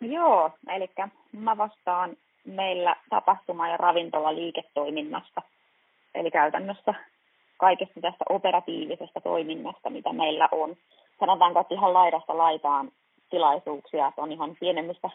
Joo, 0.00 0.50
eli 0.68 0.90
mä 1.32 1.56
vastaan 1.56 2.16
meillä 2.44 2.96
tapahtuma- 3.10 3.68
ja 3.68 3.76
ravintola-liiketoiminnasta, 3.76 5.42
eli 6.14 6.30
käytännössä 6.30 6.94
kaikesta 7.56 8.00
tästä 8.00 8.24
operatiivisesta 8.28 9.20
toiminnasta, 9.20 9.90
mitä 9.90 10.12
meillä 10.12 10.48
on. 10.52 10.76
Sanotaanko, 11.20 11.60
että 11.60 11.74
ihan 11.74 11.92
laidasta 11.92 12.38
laitaan 12.38 12.90
tilaisuuksia, 13.30 14.06
että 14.06 14.22
on 14.22 14.32
ihan 14.32 14.56
pienemmistä 14.60 15.10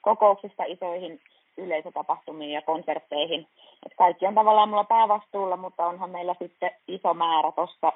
kokouksista 0.00 0.64
isoihin 0.64 1.20
yleisötapahtumiin 1.56 2.52
ja 2.52 2.62
konsertteihin. 2.62 3.46
Et 3.86 3.92
kaikki 3.98 4.26
on 4.26 4.34
tavallaan 4.34 4.68
mulla 4.68 4.84
päävastuulla, 4.84 5.56
mutta 5.56 5.86
onhan 5.86 6.10
meillä 6.10 6.34
sitten 6.38 6.70
iso 6.88 7.14
määrä 7.14 7.52
tuossa 7.52 7.92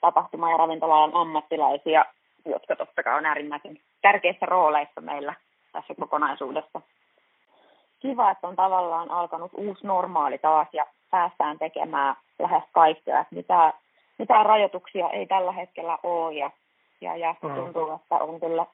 tapahtuma- 0.00 0.50
ja 0.50 0.56
ravintola 0.56 1.10
ammattilaisia, 1.12 2.04
jotka 2.44 2.76
totta 2.76 3.02
kai 3.02 3.16
on 3.18 3.26
äärimmäisen 3.26 3.78
tärkeissä 4.02 4.46
rooleissa 4.46 5.00
meillä 5.00 5.34
tässä 5.74 5.94
kokonaisuudessa. 5.94 6.80
Kiva, 8.00 8.30
että 8.30 8.48
on 8.48 8.56
tavallaan 8.56 9.10
alkanut 9.10 9.50
uusi 9.54 9.86
normaali 9.86 10.38
taas 10.38 10.68
ja 10.72 10.86
päästään 11.10 11.58
tekemään 11.58 12.16
lähes 12.38 12.62
kaikkea. 12.72 13.20
Että 13.20 13.34
mitään, 13.34 13.72
mitään 14.18 14.46
rajoituksia 14.46 15.10
ei 15.10 15.26
tällä 15.26 15.52
hetkellä 15.52 15.98
ole 16.02 16.34
ja, 16.34 16.50
ja, 17.00 17.16
ja 17.16 17.34
mm. 17.42 17.54
tuntuu, 17.54 17.92
että 17.94 18.14
on 18.14 18.40
kyllä 18.40 18.66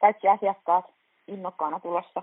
kaikki 0.00 0.28
asiakkaat 0.28 0.84
innokkaana 1.28 1.80
tulossa 1.80 2.22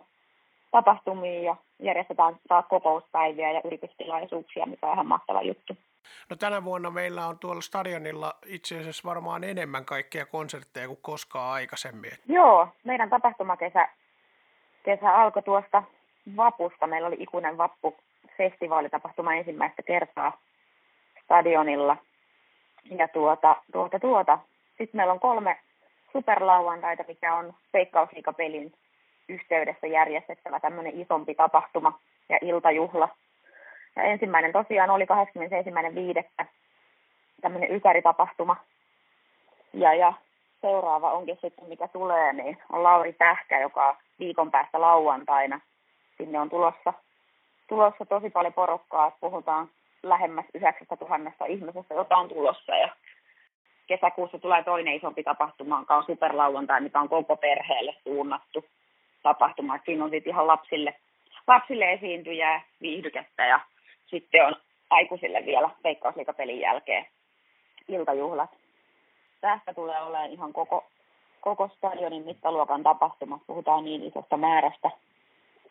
tapahtumiin 0.71 1.43
ja 1.43 1.55
järjestetään 1.79 2.35
taas 2.47 2.65
kokouspäiviä 2.69 3.51
ja 3.51 3.61
yritystilaisuuksia, 3.65 4.65
mikä 4.65 4.87
on 4.87 4.93
ihan 4.93 5.07
mahtava 5.07 5.41
juttu. 5.41 5.77
No 6.29 6.35
tänä 6.35 6.63
vuonna 6.63 6.91
meillä 6.91 7.27
on 7.27 7.39
tuolla 7.39 7.61
stadionilla 7.61 8.33
itse 8.45 8.79
asiassa 8.79 9.09
varmaan 9.09 9.43
enemmän 9.43 9.85
kaikkia 9.85 10.25
konsertteja 10.25 10.87
kuin 10.87 10.99
koskaan 11.01 11.53
aikaisemmin. 11.53 12.11
Joo, 12.27 12.67
meidän 12.83 13.09
tapahtumakesä 13.09 13.89
kesä 14.83 15.15
alkoi 15.15 15.43
tuosta 15.43 15.83
vapusta. 16.37 16.87
Meillä 16.87 17.07
oli 17.07 17.17
ikuinen 17.19 17.57
vappu 17.57 17.95
festivaalitapahtuma 18.37 19.33
ensimmäistä 19.33 19.83
kertaa 19.83 20.37
stadionilla. 21.23 21.97
Ja 22.97 23.07
tuota, 23.07 23.55
tuota, 23.71 23.99
tuota. 23.99 24.39
Sitten 24.67 24.97
meillä 24.97 25.13
on 25.13 25.19
kolme 25.19 25.57
superlauantaita, 26.13 27.03
mikä 27.07 27.35
on 27.35 27.53
Veikkausliikapelin 27.73 28.73
yhteydessä 29.29 29.87
järjestettävä 29.87 30.59
tämmöinen 30.59 31.01
isompi 31.01 31.35
tapahtuma 31.35 31.99
ja 32.29 32.37
iltajuhla. 32.41 33.09
Ja 33.95 34.03
ensimmäinen 34.03 34.51
tosiaan 34.51 34.89
oli 34.89 35.05
81.5. 36.39 36.45
tämmöinen 37.41 37.71
ykäritapahtuma. 37.71 38.55
Ja, 39.73 39.93
ja 39.93 40.13
seuraava 40.61 41.11
onkin 41.11 41.37
sitten, 41.41 41.69
mikä 41.69 41.87
tulee, 41.87 42.33
niin 42.33 42.57
on 42.71 42.83
Lauri 42.83 43.13
Tähkä, 43.13 43.59
joka 43.59 43.97
viikon 44.19 44.51
päästä 44.51 44.81
lauantaina. 44.81 45.59
Sinne 46.17 46.39
on 46.39 46.49
tulossa, 46.49 46.93
tulossa 47.67 48.05
tosi 48.05 48.29
paljon 48.29 48.53
porukkaa, 48.53 49.17
puhutaan 49.21 49.69
lähemmäs 50.03 50.45
9000 50.53 51.45
ihmisestä, 51.45 51.93
jota 51.93 52.17
on 52.17 52.29
tulossa. 52.29 52.75
Ja 52.75 52.89
kesäkuussa 53.87 54.39
tulee 54.39 54.63
toinen 54.63 54.95
isompi 54.95 55.23
tapahtuma, 55.23 55.79
joka 55.79 55.95
on 55.95 56.05
superlauantai, 56.05 56.81
mikä 56.81 56.99
on 56.99 57.09
koko 57.09 57.37
perheelle 57.37 57.95
suunnattu 58.03 58.65
tapahtuma. 59.23 59.79
Siinä 59.85 60.03
on 60.03 60.09
sitten 60.09 60.33
ihan 60.33 60.47
lapsille, 60.47 60.95
lapsille 61.47 61.93
esiintyjää, 61.93 62.61
viihdykettä 62.81 63.45
ja 63.45 63.59
sitten 64.07 64.45
on 64.45 64.55
aikuisille 64.89 65.45
vielä 65.45 65.69
veikkausliikapelin 65.83 66.59
jälkeen 66.59 67.05
iltajuhlat. 67.87 68.60
Tästä 69.41 69.73
tulee 69.73 70.01
olemaan 70.01 70.29
ihan 70.29 70.53
koko 70.53 70.83
koko 71.41 71.69
stadionin 71.77 72.25
mittaluokan 72.25 72.83
tapahtuma. 72.83 73.39
Puhutaan 73.47 73.85
niin 73.85 74.03
isosta 74.03 74.37
määrästä 74.37 74.91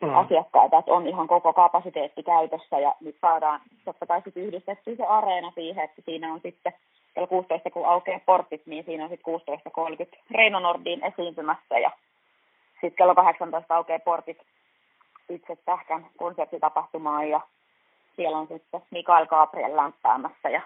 mm. 0.01 0.17
asiakkaita, 0.17 0.77
että 0.77 0.93
on 0.93 1.07
ihan 1.07 1.27
koko 1.27 1.53
kapasiteetti 1.53 2.23
käytössä 2.23 2.79
ja 2.79 2.95
nyt 3.01 3.15
saadaan 3.21 3.61
totta 3.85 4.05
kai 4.05 4.21
sitten 4.21 4.43
yhdistetty 4.43 4.95
se 4.95 5.03
areena 5.03 5.51
siihen, 5.55 5.83
että 5.83 6.01
siinä 6.05 6.33
on 6.33 6.39
sitten 6.43 6.73
kello 7.13 7.27
16 7.27 7.69
kun 7.69 7.85
aukeaa 7.85 8.19
portit, 8.25 8.65
niin 8.65 8.83
siinä 8.83 9.03
on 9.03 9.09
sitten 9.09 9.33
16.30 10.15 10.19
Reino 10.31 10.59
Nordin 10.59 11.03
esiintymässä 11.03 11.79
ja 11.79 11.91
sitten 12.71 12.97
kello 12.97 13.15
18 13.15 13.75
aukeaa 13.75 13.99
portit 13.99 14.37
itse 15.29 15.57
tähkän 15.65 16.05
konserttitapahtumaan 16.17 17.29
ja 17.29 17.41
siellä 18.15 18.37
on 18.37 18.47
sitten 18.47 18.81
Mikael 18.91 19.25
Gabriel 19.25 19.77
lämpäämässä 19.77 20.49
ja 20.49 20.61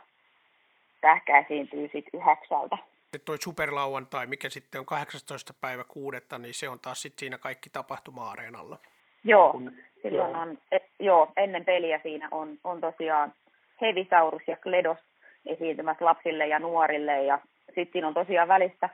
tähkä 1.02 1.40
esiintyy 1.40 1.90
sitten 1.94 2.22
yhdeksältä 2.22 2.78
sitten 3.16 3.26
toi 3.26 3.38
superlauantai, 3.38 4.28
mikä 4.28 4.50
sitten 4.50 4.80
on 4.80 4.86
18. 4.86 5.54
päivä 5.62 5.84
kuudetta, 5.84 6.38
niin 6.38 6.54
se 6.54 6.70
on 6.70 6.80
taas 6.80 7.02
sitten 7.02 7.20
siinä 7.20 7.38
kaikki 7.38 7.70
tapahtuma-areenalla. 7.70 8.78
Joo, 9.24 9.52
kun, 9.52 9.72
silloin 10.02 10.32
joo. 10.32 10.42
on, 10.42 10.58
et, 10.72 10.84
joo, 11.00 11.32
ennen 11.38 11.66
peliä 11.66 12.00
siinä 12.04 12.28
on, 12.32 12.60
on 12.64 12.82
tosiaan 12.82 13.34
Hevisaurus 13.82 14.42
ja 14.48 14.58
Kledos 14.58 14.98
esiintymät 15.46 16.02
lapsille 16.02 16.48
ja 16.48 16.60
nuorille, 16.60 17.24
ja 17.24 17.40
sitten 17.66 17.90
siinä 17.92 18.08
on 18.08 18.14
tosiaan 18.14 18.48
välistä 18.48 18.90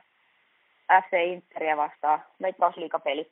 FC 1.02 1.12
Interia 1.26 1.76
vastaan 1.76 2.22
veikkausliikapeli, 2.42 3.30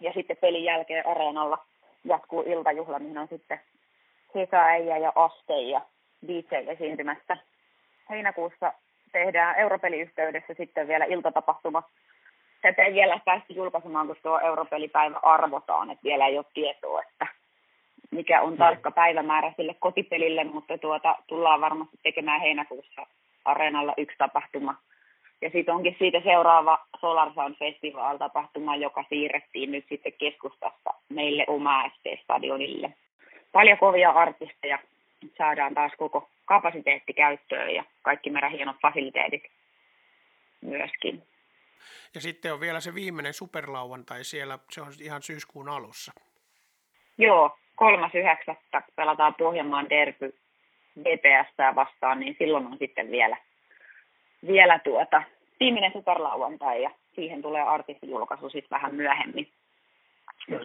ja 0.00 0.12
sitten 0.12 0.36
pelin 0.36 0.64
jälkeen 0.64 1.06
areenalla 1.06 1.66
jatkuu 2.04 2.42
iltajuhla, 2.46 2.98
mihin 2.98 3.18
on 3.18 3.28
sitten 3.28 3.60
Hesa 4.34 4.62
Äijä 4.62 4.98
ja 4.98 5.12
Aste 5.14 5.60
ja 5.60 5.80
DJ 6.26 6.56
esiintymässä. 6.72 7.36
Heinäkuussa 8.10 8.72
tehdään 9.12 9.56
Europeli-yhteydessä 9.56 10.54
sitten 10.54 10.88
vielä 10.88 11.04
iltatapahtuma. 11.04 11.82
Tätä 12.62 12.84
ei 12.84 12.94
vielä 12.94 13.20
päästy 13.24 13.52
julkaisemaan, 13.52 14.06
koska 14.06 14.22
tuo 14.22 14.40
Europelipäivä 14.40 15.20
arvotaan, 15.22 15.90
että 15.90 16.04
vielä 16.04 16.26
ei 16.26 16.38
ole 16.38 16.46
tietoa, 16.54 17.02
että 17.02 17.26
mikä 18.10 18.40
on 18.40 18.56
tarkka 18.56 18.90
päivämäärä 18.90 19.52
sille 19.56 19.74
kotipelille, 19.78 20.44
mutta 20.44 20.78
tuota, 20.78 21.16
tullaan 21.26 21.60
varmasti 21.60 21.96
tekemään 22.02 22.40
heinäkuussa 22.40 23.06
areenalla 23.44 23.94
yksi 23.96 24.18
tapahtuma 24.18 24.74
Ja 25.42 25.50
sitten 25.50 25.74
onkin 25.74 25.96
siitä 25.98 26.20
seuraava 26.24 26.78
Solar 27.00 27.32
Sound 27.34 27.54
Festival-tapahtuma, 27.54 28.76
joka 28.76 29.04
siirrettiin 29.08 29.72
nyt 29.72 29.84
sitten 29.88 30.12
keskustasta 30.12 30.90
meille 31.08 31.44
oma 31.46 31.88
ST-stadionille. 31.88 32.92
Paljon 33.52 33.78
kovia 33.78 34.10
artisteja, 34.10 34.78
saadaan 35.38 35.74
taas 35.74 35.92
koko 35.98 36.28
kapasiteetti 36.50 37.12
käyttöön 37.12 37.74
ja 37.74 37.84
kaikki 38.02 38.30
meidän 38.30 38.50
hienot 38.50 38.76
fasiliteetit 38.82 39.42
myöskin. 40.60 41.22
Ja 42.14 42.20
sitten 42.20 42.52
on 42.52 42.60
vielä 42.60 42.80
se 42.80 42.94
viimeinen 42.94 43.34
superlauantai 43.34 44.24
siellä, 44.24 44.58
se 44.70 44.80
on 44.82 44.92
ihan 45.02 45.22
syyskuun 45.22 45.68
alussa. 45.68 46.12
Joo, 47.18 47.58
kolmas 47.76 48.14
yhdeksättä 48.14 48.82
pelataan 48.96 49.34
Pohjanmaan 49.34 49.90
derby 49.90 50.34
DPS 51.00 51.74
vastaan, 51.74 52.20
niin 52.20 52.36
silloin 52.38 52.66
on 52.66 52.78
sitten 52.78 53.10
vielä, 53.10 53.36
vielä 54.46 54.78
tuota, 54.78 55.22
viimeinen 55.60 55.92
superlauantai 55.92 56.82
ja 56.82 56.90
siihen 57.14 57.42
tulee 57.42 57.62
artistijulkaisu 57.62 58.50
sitten 58.50 58.70
vähän 58.70 58.94
myöhemmin. 58.94 59.48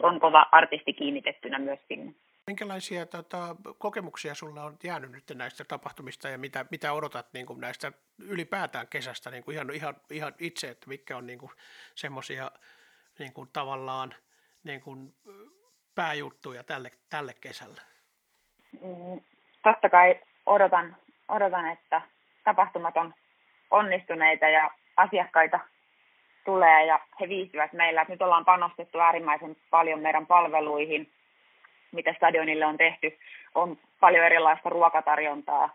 On 0.04 0.20
kova 0.20 0.46
artisti 0.52 0.94
kiinnitettynä 0.94 1.60
myös 1.60 1.80
sinne. 1.88 2.14
Minkälaisia 2.48 3.06
tota, 3.06 3.56
kokemuksia 3.78 4.36
sulla 4.36 4.64
on 4.64 4.78
jäänyt 4.84 5.12
nyt 5.12 5.24
näistä 5.34 5.64
tapahtumista 5.64 6.30
ja 6.30 6.38
mitä, 6.38 6.66
mitä 6.72 6.94
odotat 6.94 7.34
niin 7.34 7.46
kuin 7.46 7.62
näistä 7.62 7.92
ylipäätään 8.20 8.88
kesästä 8.88 9.32
niin 9.32 9.44
kuin 9.44 9.56
ihan, 9.56 9.70
ihan, 9.74 9.96
ihan 10.12 10.34
itse, 10.40 10.70
että 10.70 10.88
mitkä 10.90 11.18
on 11.18 11.28
niin 11.28 11.40
semmoisia 11.96 12.52
niin 13.20 13.34
tavallaan 13.54 14.14
niin 14.64 14.82
kuin 14.82 15.14
pääjuttuja 15.96 16.64
tälle, 16.64 16.92
tälle 17.10 17.34
kesälle? 17.42 17.82
Mm, 18.82 19.22
totta 19.64 19.90
kai 19.90 20.20
odotan, 20.46 20.96
odotan, 21.28 21.72
että 21.72 22.02
tapahtumat 22.44 22.98
on 22.98 23.14
onnistuneita 23.72 24.46
ja 24.46 24.72
asiakkaita 24.98 25.60
tulee 26.46 26.86
ja 26.86 27.00
he 27.20 27.30
viihtyvät 27.30 27.74
meillä. 27.74 28.06
Nyt 28.10 28.22
ollaan 28.22 28.46
panostettu 28.46 29.00
äärimmäisen 29.00 29.58
paljon 29.70 30.00
meidän 30.00 30.28
palveluihin, 30.28 31.12
stadionille 32.16 32.66
on 32.66 32.78
tehty. 32.78 33.18
On 33.56 33.78
paljon 34.00 34.26
erilaista 34.26 34.70
ruokatarjontaa 34.70 35.70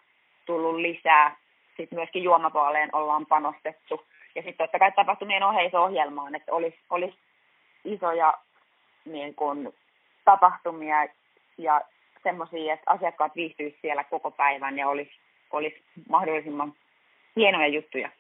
tullut 0.47 0.77
lisää. 0.77 1.37
Sitten 1.77 1.99
myöskin 1.99 2.23
juomapuoleen 2.23 2.91
ollaan 2.93 3.27
panostettu. 3.27 4.07
Ja 4.35 4.43
sitten 4.43 4.65
totta 4.67 4.79
kai 4.79 4.93
tapahtumien 4.93 5.43
oheisohjelmaan, 5.43 6.35
että 6.35 6.53
olisi, 6.53 6.79
olisi 6.91 7.19
isoja 7.85 8.35
niin 9.05 9.35
kun, 9.35 9.73
tapahtumia 10.25 11.07
ja 11.59 11.81
semmoisia, 12.23 12.75
että 12.75 12.91
asiakkaat 12.91 13.37
viihtyisivät 13.37 13.81
siellä 13.81 14.05
koko 14.05 14.31
päivän 14.31 14.79
ja 14.79 14.89
olisi, 14.89 15.13
olisi 15.51 15.83
mahdollisimman 16.09 16.73
hienoja 17.37 17.67
juttuja. 17.67 18.11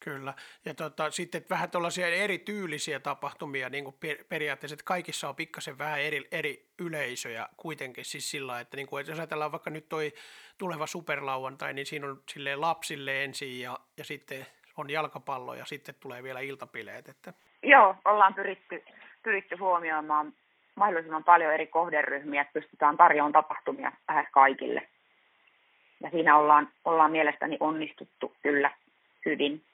Kyllä, 0.00 0.34
ja 0.64 0.74
tota, 0.74 1.10
sitten 1.10 1.44
vähän 1.50 1.70
tuollaisia 1.70 2.06
erityylisiä 2.06 3.00
tapahtumia, 3.00 3.68
niin 3.68 3.84
kuin 3.84 3.96
per, 4.00 4.16
periaatteessa, 4.28 4.74
että 4.74 4.84
kaikissa 4.84 5.28
on 5.28 5.36
pikkasen 5.36 5.78
vähän 5.78 6.00
eri, 6.00 6.28
eri 6.32 6.66
yleisöjä 6.78 7.48
kuitenkin, 7.56 8.04
siis 8.04 8.30
sillä 8.30 8.60
että, 8.60 8.76
niin 8.76 8.86
kuin, 8.86 9.00
että 9.00 9.12
jos 9.12 9.18
ajatellaan 9.18 9.52
vaikka 9.52 9.70
nyt 9.70 9.88
toi 9.88 10.12
tuleva 10.58 10.86
superlauantai, 10.86 11.74
niin 11.74 11.86
siinä 11.86 12.06
on 12.06 12.22
silleen 12.28 12.60
lapsille 12.60 13.24
ensin 13.24 13.60
ja, 13.60 13.78
ja 13.96 14.04
sitten 14.04 14.46
on 14.76 14.90
jalkapallo 14.90 15.54
ja 15.54 15.64
sitten 15.64 15.94
tulee 16.00 16.22
vielä 16.22 16.40
iltapileet. 16.40 17.08
Että... 17.08 17.32
Joo, 17.62 17.96
ollaan 18.04 18.34
pyritty, 18.34 18.84
pyritty 19.22 19.56
huomioimaan 19.56 20.32
mahdollisimman 20.74 21.24
paljon 21.24 21.54
eri 21.54 21.66
kohderyhmiä, 21.66 22.40
että 22.40 22.60
pystytään 22.60 22.96
tarjoamaan 22.96 23.32
tapahtumia 23.32 23.92
lähes 24.08 24.26
kaikille. 24.32 24.88
Ja 26.02 26.10
siinä 26.10 26.36
ollaan, 26.36 26.68
ollaan 26.84 27.10
mielestäni 27.10 27.56
onnistuttu 27.60 28.36
kyllä 28.42 28.70
hyvin. 29.26 29.64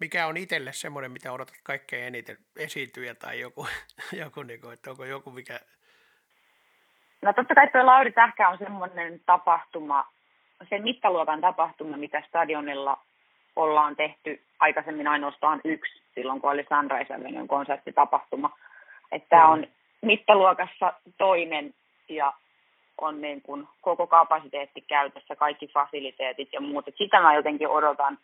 Mikä 0.00 0.26
on 0.26 0.36
itselle 0.36 0.72
semmoinen, 0.72 1.12
mitä 1.12 1.32
odotat 1.32 1.60
kaikkein 1.62 2.04
eniten 2.04 2.36
esiintyjä 2.56 3.14
tai 3.14 3.40
joku, 3.40 3.66
joku 4.24 4.42
niin 4.42 4.60
kuin, 4.60 4.72
että 4.72 4.90
onko 4.90 5.04
joku 5.04 5.30
mikä... 5.30 5.60
No 7.22 7.32
totta 7.32 7.54
kai 7.54 7.68
tuo 7.68 7.86
Lauri 7.86 8.12
Tähkä 8.12 8.48
on 8.48 8.58
semmoinen 8.58 9.20
tapahtuma, 9.26 10.06
se 10.68 10.78
mittaluokan 10.78 11.40
tapahtuma, 11.40 11.96
mitä 11.96 12.22
stadionilla 12.28 12.98
ollaan 13.56 13.96
tehty 13.96 14.42
aikaisemmin 14.60 15.08
ainoastaan 15.08 15.60
yksi, 15.64 16.02
silloin 16.14 16.40
kun 16.40 16.50
oli 16.50 16.66
Sunrise 16.68 17.14
Avenue 17.14 17.46
konserttitapahtuma. 17.46 18.56
Että 19.12 19.28
tämä 19.28 19.48
on 19.48 19.66
mittaluokassa 20.02 20.92
toinen 21.18 21.74
ja 22.08 22.32
on 22.98 23.20
niin 23.20 23.42
kuin 23.42 23.68
koko 23.80 24.06
kapasiteetti 24.06 24.80
käytössä, 24.80 25.36
kaikki 25.36 25.68
fasiliteetit 25.68 26.48
ja 26.52 26.60
muut. 26.60 26.88
Et 26.88 26.94
sitä 26.98 27.20
mä 27.20 27.34
jotenkin 27.34 27.68
odotan 27.68 28.18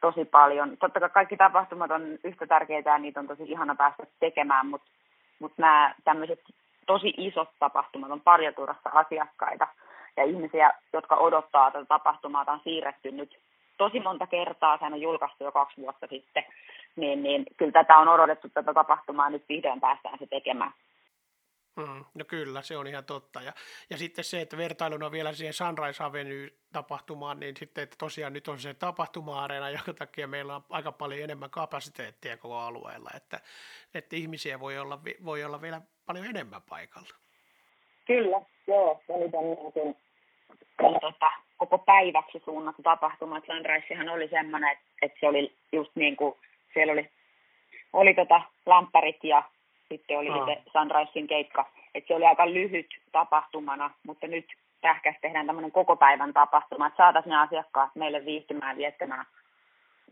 tosi 0.00 0.24
paljon. 0.24 0.76
Totta 0.76 1.00
kai 1.00 1.10
kaikki 1.10 1.36
tapahtumat 1.36 1.90
on 1.90 2.02
yhtä 2.24 2.46
tärkeitä 2.46 2.90
ja 2.90 2.98
niitä 2.98 3.20
on 3.20 3.26
tosi 3.26 3.42
ihana 3.42 3.74
päästä 3.74 4.02
tekemään, 4.20 4.66
mutta 4.66 4.90
mut 5.38 5.52
nämä 5.56 5.94
tämmöiset 6.04 6.40
tosi 6.86 7.14
isot 7.16 7.48
tapahtumat 7.58 8.10
on 8.10 8.20
Parjaturassa 8.20 8.90
asiakkaita 8.92 9.68
ja 10.16 10.24
ihmisiä, 10.24 10.72
jotka 10.92 11.16
odottaa 11.16 11.70
tätä 11.70 11.84
tapahtumaa, 11.84 12.44
on 12.48 12.60
siirretty 12.64 13.10
nyt 13.10 13.38
tosi 13.78 14.00
monta 14.00 14.26
kertaa, 14.26 14.78
sehän 14.78 14.92
on 14.92 15.00
julkaistu 15.00 15.44
jo 15.44 15.52
kaksi 15.52 15.80
vuotta 15.80 16.06
sitten, 16.06 16.44
niin, 16.96 17.22
niin 17.22 17.44
kyllä 17.56 17.72
tätä 17.72 17.98
on 17.98 18.08
odotettu 18.08 18.48
tätä 18.48 18.74
tapahtumaa, 18.74 19.30
nyt 19.30 19.44
vihdoin 19.48 19.80
päästään 19.80 20.18
se 20.18 20.26
tekemään. 20.26 20.72
Mm, 21.78 22.04
no 22.14 22.24
kyllä, 22.24 22.62
se 22.62 22.76
on 22.76 22.86
ihan 22.86 23.04
totta. 23.04 23.42
Ja, 23.42 23.52
ja 23.90 23.98
sitten 23.98 24.24
se, 24.24 24.40
että 24.40 24.56
vertailuna 24.56 25.10
vielä 25.10 25.32
siihen 25.32 25.52
Sunrise 25.52 26.04
Avenue-tapahtumaan, 26.04 27.40
niin 27.40 27.56
sitten, 27.56 27.84
että 27.84 27.96
tosiaan 27.98 28.32
nyt 28.32 28.48
on 28.48 28.58
se 28.58 28.74
tapahtuma-areena, 28.74 29.70
jonka 29.76 29.92
takia 29.92 30.26
meillä 30.26 30.56
on 30.56 30.62
aika 30.70 30.92
paljon 30.92 31.20
enemmän 31.20 31.50
kapasiteettia 31.50 32.36
koko 32.36 32.58
alueella, 32.58 33.10
että, 33.16 33.40
että 33.94 34.16
ihmisiä 34.16 34.60
voi 34.60 34.78
olla, 34.78 34.98
voi 35.24 35.44
olla 35.44 35.60
vielä 35.60 35.80
paljon 36.06 36.26
enemmän 36.26 36.62
paikalla. 36.68 37.14
Kyllä, 38.06 38.40
joo. 38.66 39.02
Ja 39.08 39.16
nyt 39.16 39.34
on 39.34 39.72
niin 40.82 41.00
tota, 41.00 41.30
koko 41.56 41.78
päiväksi 41.78 42.42
suunnattu 42.44 42.82
tapahtuma. 42.82 43.40
Sunrisehan 43.46 44.08
oli 44.08 44.28
semmoinen, 44.28 44.72
että, 44.72 44.84
että 45.02 45.18
se 45.20 45.28
oli 45.28 45.52
just 45.72 45.90
niin 45.94 46.16
kuin, 46.16 46.34
siellä 46.74 46.92
oli, 46.92 47.10
oli 47.92 48.14
tota 48.14 48.42
lampparit 48.66 49.24
ja 49.24 49.42
sitten 49.88 50.18
oli 50.18 50.30
sitten 50.32 50.72
Sunrisein 50.72 51.26
keikka. 51.26 51.66
että 51.94 52.08
se 52.08 52.14
oli 52.14 52.26
aika 52.26 52.46
lyhyt 52.46 52.86
tapahtumana, 53.12 53.90
mutta 54.06 54.26
nyt 54.26 54.46
tähkäs 54.80 55.16
tehdään 55.20 55.46
tämmöinen 55.46 55.72
koko 55.72 55.96
päivän 55.96 56.32
tapahtuma, 56.32 56.86
että 56.86 56.96
saataisiin 56.96 57.30
ne 57.30 57.36
asiakkaat 57.36 57.90
meille 57.94 58.24
viihtymään 58.24 58.76
viettämään 58.76 59.26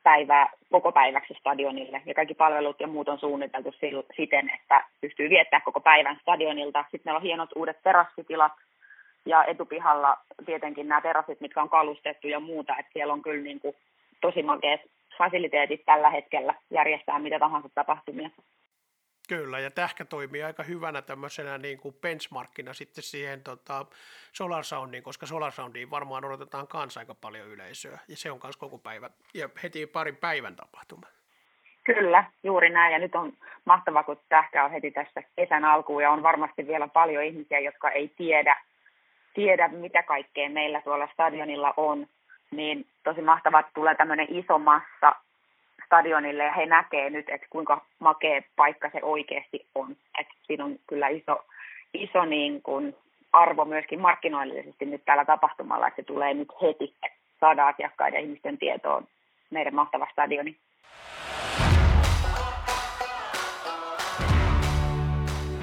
päivää 0.03 0.51
koko 0.71 0.93
päiväksi 0.93 1.35
stadionille. 1.41 2.03
Ja 2.07 2.15
kaikki 2.15 2.35
palvelut 2.35 2.81
ja 2.81 2.87
muut 2.87 3.09
on 3.09 3.19
suunniteltu 3.19 3.75
siten, 4.17 4.51
että 4.55 4.85
pystyy 5.01 5.31
viettämään 5.31 5.65
koko 5.65 5.81
päivän 5.81 6.19
stadionilta. 6.23 6.83
Sitten 6.83 7.01
meillä 7.05 7.19
on 7.19 7.23
hienot 7.23 7.51
uudet 7.55 7.83
terassitilat 7.83 8.53
ja 9.27 9.45
etupihalla 9.45 10.17
tietenkin 10.47 10.89
nämä 10.89 11.01
terassit, 11.01 11.41
mitkä 11.41 11.63
on 11.63 11.69
kalustettu 11.69 12.29
ja 12.29 12.41
muuta. 12.41 12.77
Että 12.79 12.93
siellä 12.93 13.13
on 13.13 13.23
kyllä 13.23 13.43
niin 13.43 13.61
kuin 13.61 13.77
tosi 14.21 14.43
makeat 14.43 14.81
fasiliteetit 15.19 15.85
tällä 15.87 16.11
hetkellä 16.11 16.55
järjestää 16.71 17.19
mitä 17.19 17.39
tahansa 17.39 17.69
tapahtumia. 17.75 18.31
Kyllä, 19.27 19.59
ja 19.59 19.71
Tähkä 19.71 20.05
toimii 20.05 20.43
aika 20.43 20.63
hyvänä 20.63 21.03
tämmöisenä 21.03 21.59
niin 21.59 21.79
kuin 21.79 21.95
benchmarkkina 21.95 22.73
sitten 22.73 23.05
siihen 23.05 23.43
tota, 23.43 23.87
Solar 24.33 24.65
Soundiin, 24.65 25.03
koska 25.03 25.27
Solar 25.27 25.53
Soundiin 25.53 25.91
varmaan 25.91 26.25
odotetaan 26.25 26.69
kanssa 26.69 27.01
aika 27.01 27.15
paljon 27.15 27.49
yleisöä, 27.49 27.99
ja 28.09 28.17
se 28.17 28.31
on 28.31 28.41
myös 28.43 28.57
koko 28.57 28.79
päivä, 28.79 29.11
ja 29.35 29.49
heti 29.63 29.87
parin 29.87 30.17
päivän 30.17 30.57
tapahtuma. 30.57 31.07
Kyllä, 31.85 32.25
juuri 32.43 32.71
näin, 32.71 32.93
ja 32.93 32.99
nyt 32.99 33.15
on 33.15 33.33
mahtavaa, 33.65 34.03
kun 34.03 34.21
Tähkä 34.29 34.65
on 34.65 34.71
heti 34.71 34.91
tässä 34.91 35.23
kesän 35.37 35.65
alkuun, 35.65 36.03
ja 36.03 36.11
on 36.11 36.23
varmasti 36.23 36.67
vielä 36.67 36.89
paljon 36.89 37.25
ihmisiä, 37.25 37.59
jotka 37.61 37.91
ei 37.91 38.09
tiedä, 38.09 38.57
tiedä 39.35 39.69
mitä 39.69 40.03
kaikkea 40.03 40.51
meillä 40.51 40.81
tuolla 40.81 41.09
stadionilla 41.13 41.75
on, 41.77 42.07
niin 42.51 42.87
tosi 43.05 43.23
mahtavaa, 43.23 43.61
että 43.61 43.73
tulee 43.75 43.95
tämmöinen 43.95 44.27
iso 44.31 44.59
massa 44.59 45.17
stadionille 45.87 46.45
ja 46.45 46.53
he 46.53 46.67
näkee 46.67 47.11
nyt, 47.11 47.29
että 47.29 47.47
kuinka 47.51 47.85
makea 47.99 48.43
paikka 48.57 48.91
se 48.93 49.01
oikeasti 49.03 49.67
on. 49.75 49.97
Et 50.21 50.27
siinä 50.47 50.65
on 50.65 50.79
kyllä 50.87 51.09
iso, 51.09 51.45
iso 51.95 52.25
niin 52.25 52.63
kuin 52.63 52.97
arvo 53.33 53.65
myöskin 53.65 54.01
markkinoillisesti 54.01 54.85
nyt 54.85 55.05
tällä 55.05 55.25
tapahtumalla, 55.25 55.89
että 55.89 56.03
se 56.03 56.07
tulee 56.07 56.35
nyt 56.35 56.49
heti, 56.63 56.95
saada 57.41 57.67
asiakkaiden 57.67 58.21
ihmisten 58.21 58.59
tietoon 58.59 59.09
meidän 59.51 59.75
mahtava 59.75 60.09
stadioni. 60.13 60.57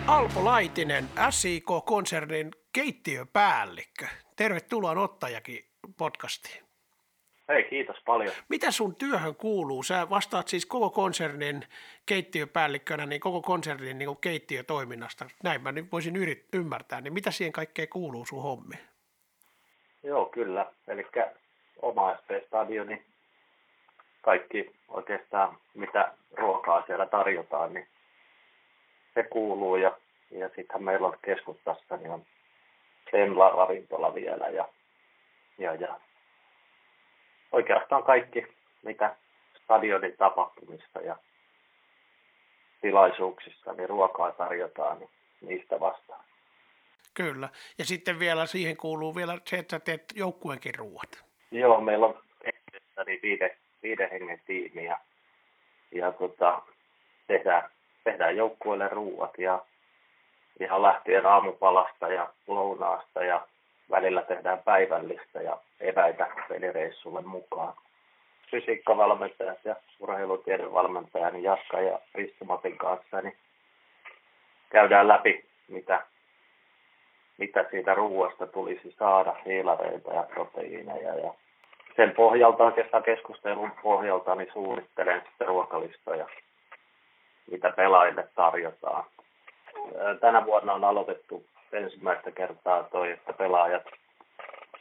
Alpo 0.08 0.46
Laitinen, 0.46 1.04
SIK-konsernin 1.30 2.52
keittiöpäällikkö. 2.74 4.06
Tervetuloa 4.36 4.92
Ottajakin 4.92 5.60
podcastiin. 5.98 6.73
Hei, 7.48 7.64
kiitos 7.64 7.98
paljon. 8.06 8.34
Mitä 8.50 8.72
sun 8.72 8.96
työhön 8.96 9.36
kuuluu? 9.36 9.84
Sä 9.84 10.10
vastaat 10.10 10.48
siis 10.48 10.66
koko 10.66 10.90
konsernin 10.90 11.64
keittiöpäällikkönä, 12.06 13.06
niin 13.06 13.22
koko 13.22 13.42
konsernin 13.42 13.98
niin 13.98 14.18
keittiötoiminnasta. 14.22 15.26
Näin 15.44 15.62
mä 15.62 15.72
nyt 15.72 15.92
voisin 15.92 16.16
yrit, 16.16 16.46
ymmärtää. 16.54 17.02
Niin 17.02 17.14
mitä 17.14 17.32
siihen 17.32 17.54
kaikkeen 17.54 17.90
kuuluu 17.90 18.26
sun 18.26 18.44
hommi? 18.44 18.76
Joo, 20.04 20.26
kyllä. 20.26 20.72
Eli 20.88 21.06
oma 21.82 22.16
SP-stadioni 22.16 23.04
kaikki 24.22 24.76
oikeastaan, 24.88 25.58
mitä 25.74 26.12
ruokaa 26.32 26.84
siellä 26.86 27.06
tarjotaan, 27.06 27.74
niin 27.74 27.88
se 29.14 29.24
kuuluu. 29.24 29.76
Ja, 29.76 29.98
ja 30.32 30.50
sitten 30.56 30.84
meillä 30.84 31.08
on 31.08 31.18
keskustassa 31.26 31.98
niin 31.98 32.12
on 32.12 32.26
Senla 33.12 33.50
ravintola 33.50 34.16
vielä 34.16 34.50
ja, 34.50 34.68
ja, 35.58 35.76
ja 35.76 36.00
oikeastaan 37.54 38.04
kaikki, 38.04 38.48
mitä 38.84 39.16
stadionin 39.64 40.18
tapahtumista 40.18 41.02
ja 41.02 41.16
tilaisuuksissa, 42.82 43.74
niin 43.74 43.90
ruokaa 43.90 44.32
tarjotaan, 44.32 45.00
niin 45.00 45.10
niistä 45.42 45.80
vastaan. 45.80 46.24
Kyllä. 47.14 47.50
Ja 47.78 47.86
sitten 47.86 48.20
vielä 48.20 48.46
siihen 48.46 48.78
kuuluu 48.78 49.16
vielä 49.16 49.38
se, 49.46 49.58
että 49.58 49.80
teet 49.80 50.04
joukkueenkin 50.16 50.76
ruuat. 50.76 51.26
Joo, 51.52 51.82
meillä 51.82 52.06
on 52.06 52.20
niin 53.06 53.20
viiden, 53.24 53.52
viiden 53.84 54.10
hengen 54.10 54.42
tiimi 54.46 54.86
ja, 54.86 54.98
ja 55.92 56.12
tota, 56.12 56.62
tehdään, 57.28 57.70
tehdään 58.04 58.38
joukkueelle 58.38 58.88
ruuat 58.88 59.38
ja 59.38 59.66
ihan 60.60 60.82
lähtien 60.82 61.26
aamupalasta 61.26 62.08
ja 62.08 62.34
lounaasta 62.48 63.24
ja 63.24 63.48
välillä 63.94 64.22
tehdään 64.22 64.60
päivällistä 64.60 65.42
ja 65.42 65.58
eväitä 65.80 66.28
pelireissulle 66.50 67.22
mukaan. 67.22 67.74
Fysiikkavalmentajat 68.52 69.58
ja 69.66 69.76
urheilutiedevalmentaja 70.00 71.30
niin 71.30 71.44
Jaska 71.44 71.82
ja 71.82 72.00
Ristomatin 72.16 72.78
kanssa 72.78 73.22
niin 73.22 73.38
käydään 74.70 75.08
läpi, 75.08 75.46
mitä, 75.68 76.02
mitä 77.38 77.66
siitä 77.72 77.94
ruuasta 77.94 78.48
tulisi 78.48 78.96
saada, 79.00 79.36
hiilareita 79.46 80.14
ja 80.14 80.24
proteiineja. 80.24 81.16
Ja 81.16 81.34
sen 81.96 82.12
pohjalta, 82.12 82.64
oikeastaan 82.64 83.04
keskustelun 83.04 83.72
pohjalta, 83.84 84.36
niin 84.36 84.50
suunnittelen 84.54 85.22
sitten 85.30 85.48
ruokalistoja, 85.48 86.28
mitä 87.52 87.70
pelaajille 87.72 88.28
tarjotaan. 88.36 89.04
Tänä 90.20 90.46
vuonna 90.46 90.74
on 90.74 90.84
aloitettu 90.84 91.46
ensimmäistä 91.74 92.32
kertaa 92.32 92.84
toi, 92.84 93.12
että 93.12 93.34
pelaajat 93.34 93.84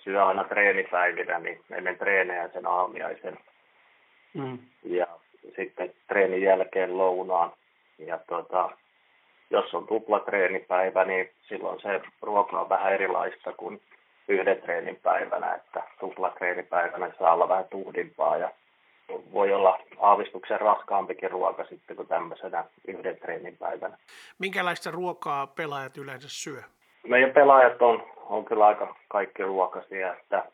syö 0.04 0.26
aina 0.26 0.44
treenipäivinä, 0.44 1.38
niin 1.38 1.60
ennen 1.70 1.98
treenejä 1.98 2.48
sen 2.48 2.66
aamiaisen. 2.66 3.38
Mm. 4.34 4.58
Ja 4.84 5.06
sitten 5.56 5.94
treenin 6.08 6.42
jälkeen 6.42 6.98
lounaan. 6.98 7.52
Ja 7.98 8.18
tuota, 8.28 8.70
jos 9.50 9.74
on 9.74 9.86
tuplatreenipäivä, 9.86 11.04
niin 11.04 11.30
silloin 11.48 11.80
se 11.80 12.00
ruoka 12.22 12.60
on 12.60 12.68
vähän 12.68 12.92
erilaista 12.92 13.52
kuin 13.52 13.80
yhden 14.28 14.62
treenin 14.62 14.96
päivänä, 15.02 15.54
että 15.54 15.82
tuplatreenipäivänä 16.00 17.12
saa 17.18 17.34
olla 17.34 17.48
vähän 17.48 17.68
tuhdimpaa 17.70 18.36
ja 18.36 18.52
voi 19.32 19.52
olla 19.52 19.78
aavistuksen 20.00 20.60
raskaampikin 20.60 21.30
ruoka 21.30 21.64
sitten 21.64 21.96
kuin 21.96 22.08
tämmöisenä 22.08 22.64
yhden 22.88 23.16
treenin 23.16 23.56
päivänä. 23.56 23.98
Minkälaista 24.38 24.90
ruokaa 24.90 25.46
pelaajat 25.46 25.96
yleensä 25.96 26.28
syö? 26.28 26.62
Meidän 27.06 27.30
pelaajat 27.30 27.82
on, 27.82 28.06
on 28.28 28.44
kyllä 28.44 28.66
aika 28.66 28.96
kaikki 29.08 29.42
ruokaisia, 29.42 30.12
että, 30.12 30.44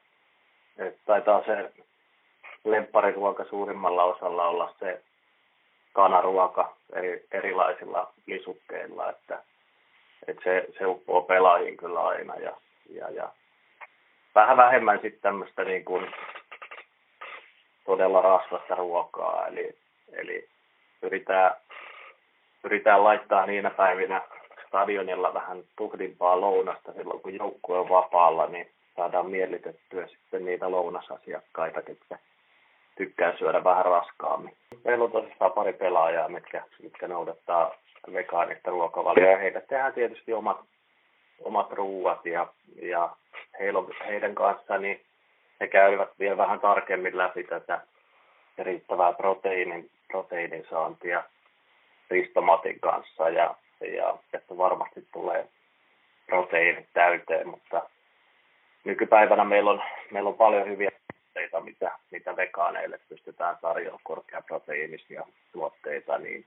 että 0.78 1.00
taitaa 1.06 1.42
se 1.46 1.72
lemppariruoka 2.64 3.44
suurimmalla 3.44 4.04
osalla 4.04 4.48
olla 4.48 4.74
se 4.78 5.02
kanaruoka 5.92 6.76
eri, 6.92 7.24
erilaisilla 7.32 8.12
lisukkeilla, 8.26 9.11
että, 9.11 9.42
että 10.26 10.42
se, 10.44 10.66
se 10.78 10.87
uppoo 10.87 11.22
pelaajiin 11.22 11.76
kyllä 11.76 12.00
aina 12.00 12.34
ja, 12.37 12.56
ja, 12.90 13.11
ja 13.11 13.28
vähän 14.34 14.56
vähemmän 14.56 15.00
sitten 15.02 15.20
tämmöistä 15.20 15.64
niin 15.64 15.84
kuin 15.84 16.12
todella 17.87 18.20
rasvasta 18.20 18.74
ruokaa, 18.74 19.46
eli, 19.46 19.76
eli 20.12 20.48
pyritään, 21.00 21.54
pyritään 22.62 23.04
laittaa 23.04 23.46
niinä 23.46 23.70
päivinä 23.70 24.22
stadionilla 24.68 25.35
vähän 25.35 25.62
tuhdimpaa 25.76 26.40
lounasta 26.40 26.92
silloin, 26.92 27.20
kun 27.20 27.35
joukkue 27.35 27.78
on 27.78 27.88
vapaalla, 27.88 28.46
niin 28.46 28.70
saadaan 28.96 29.31
mielitettyä 29.31 30.07
sitten 30.07 30.44
niitä 30.44 30.70
lounasasiakkaita, 30.70 31.81
jotka 31.88 32.18
tykkää 32.96 33.37
syödä 33.37 33.64
vähän 33.64 33.85
raskaammin. 33.85 34.57
Meillä 34.85 35.04
on 35.04 35.12
tosissaan 35.12 35.52
pari 35.52 35.72
pelaajaa, 35.72 36.28
mitkä, 36.28 36.62
mitkä 36.83 37.09
noudattaa 37.09 37.74
vegaanista 38.12 38.70
ruokavalioa. 38.70 39.38
Heille 39.38 39.61
tehdään 39.61 39.92
tietysti 39.92 40.33
omat, 40.33 40.61
omat 41.40 41.72
ruuat 41.72 42.26
ja, 42.26 42.46
ja 42.83 43.11
heillä 43.59 43.78
on, 43.78 43.88
heidän 44.07 44.35
kanssaan 44.35 44.83
niin 44.83 45.00
he 45.61 45.66
käyvät 45.66 46.11
vielä 46.18 46.37
vähän 46.37 46.61
tarkemmin 46.61 47.18
läpi 47.18 47.44
tätä 47.44 47.81
riittävää 48.59 49.12
proteiinin, 49.12 49.90
proteiinin 50.09 50.66
saantia 50.70 51.24
ristomatin 52.11 52.81
kanssa 52.81 53.28
ja, 53.28 53.54
ja 53.86 54.18
että 54.32 54.56
varmasti 54.56 55.06
tulee 55.12 55.48
proteiinit 56.26 56.88
täyteen, 56.92 57.48
mutta 57.48 57.88
nykypäivänä 58.84 59.44
meillä 59.44 59.70
on, 59.70 59.82
meillä 60.10 60.28
on 60.28 60.36
paljon 60.36 60.68
hyviä 60.68 60.90
tuotteita, 60.90 61.60
mitä, 61.60 61.98
mitä 62.10 62.36
vegaaneille 62.36 63.00
pystytään 63.08 63.56
tarjoamaan 63.62 64.00
korkeaproteiinisia 64.04 65.26
tuotteita, 65.52 66.18
niin 66.18 66.44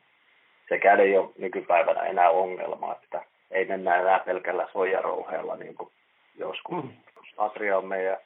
sekään 0.70 1.00
ei 1.00 1.18
ole 1.18 1.30
nykypäivänä 1.38 2.02
enää 2.02 2.30
ongelma, 2.30 2.96
että 3.04 3.26
ei 3.52 3.66
mennä 3.66 3.96
enää 3.96 4.20
pelkällä 4.20 4.68
soijarouheella 4.74 5.56
niin 5.56 5.76
kuin 5.76 5.92
joskus. 6.38 6.84
Mm. 6.84 6.92
Atria 7.38 7.78
on 7.78 7.86
meidän 7.86 8.18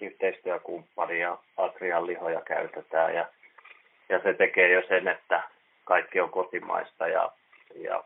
yhteistyökumppani 0.00 1.20
ja 1.20 1.38
Atrian 1.56 2.06
lihoja 2.06 2.40
käytetään 2.40 3.14
ja, 3.14 3.26
ja 4.08 4.20
se 4.22 4.34
tekee 4.34 4.72
jo 4.72 4.82
sen, 4.88 5.08
että 5.08 5.42
kaikki 5.84 6.20
on 6.20 6.30
kotimaista 6.30 7.08
ja, 7.08 7.32
ja 7.74 8.04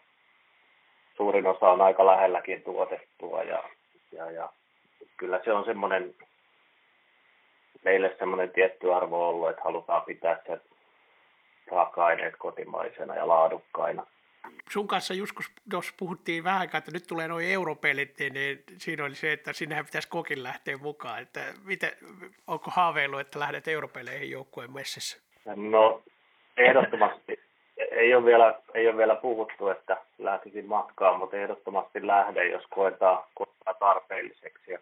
suurin 1.19 1.47
osa 1.47 1.71
on 1.71 1.81
aika 1.81 2.07
lähelläkin 2.07 2.63
tuotettua 2.63 3.43
ja, 3.43 3.63
ja, 4.13 4.31
ja 4.31 4.49
kyllä 5.17 5.41
se 5.45 5.53
on 5.53 5.65
semmoinen 5.65 6.15
meille 7.85 8.17
semmoinen 8.19 8.51
tietty 8.51 8.95
arvo 8.95 9.29
ollut, 9.29 9.51
että 9.51 9.63
halutaan 9.65 10.03
pitää 10.03 10.41
se 10.47 10.61
raaka-aineet 11.71 12.35
kotimaisena 12.39 13.15
ja 13.15 13.29
laadukkaina. 13.29 14.07
Sun 14.71 14.89
kanssa 14.89 15.15
joskus, 15.15 15.53
jos 15.73 15.95
puhuttiin 15.99 16.45
vähän 16.45 16.61
aikaa, 16.61 16.79
että 16.79 16.91
nyt 16.91 17.07
tulee 17.07 17.29
noin 17.29 17.47
europelit, 17.47 18.19
niin 18.19 18.63
siinä 18.77 19.05
oli 19.05 19.15
se, 19.15 19.33
että 19.33 19.53
sinnehän 19.53 19.85
pitäisi 19.85 20.09
kokin 20.09 20.43
lähteä 20.43 20.77
mukaan. 20.77 21.23
Että 21.23 21.41
miten, 21.65 21.91
onko 22.47 22.71
haaveillut, 22.71 23.21
että 23.21 23.39
lähdet 23.39 23.69
europeleihin 23.69 24.31
joukkueen 24.31 24.73
messissä? 24.73 25.23
No 25.57 26.03
ehdottomasti. 26.57 27.38
Ei 27.99 28.15
ole, 28.15 28.25
vielä, 28.25 28.55
ei 28.75 28.89
ole 28.89 28.97
vielä 28.97 29.15
puhuttu, 29.15 29.69
että 29.69 29.97
lähtisin 30.19 30.67
matkaan, 30.67 31.19
mutta 31.19 31.37
ehdottomasti 31.37 32.07
lähden, 32.07 32.51
jos 32.51 32.67
koetaan, 32.71 33.25
koetaan 33.35 33.77
tarpeelliseksi. 33.79 34.73
Ja 34.73 34.79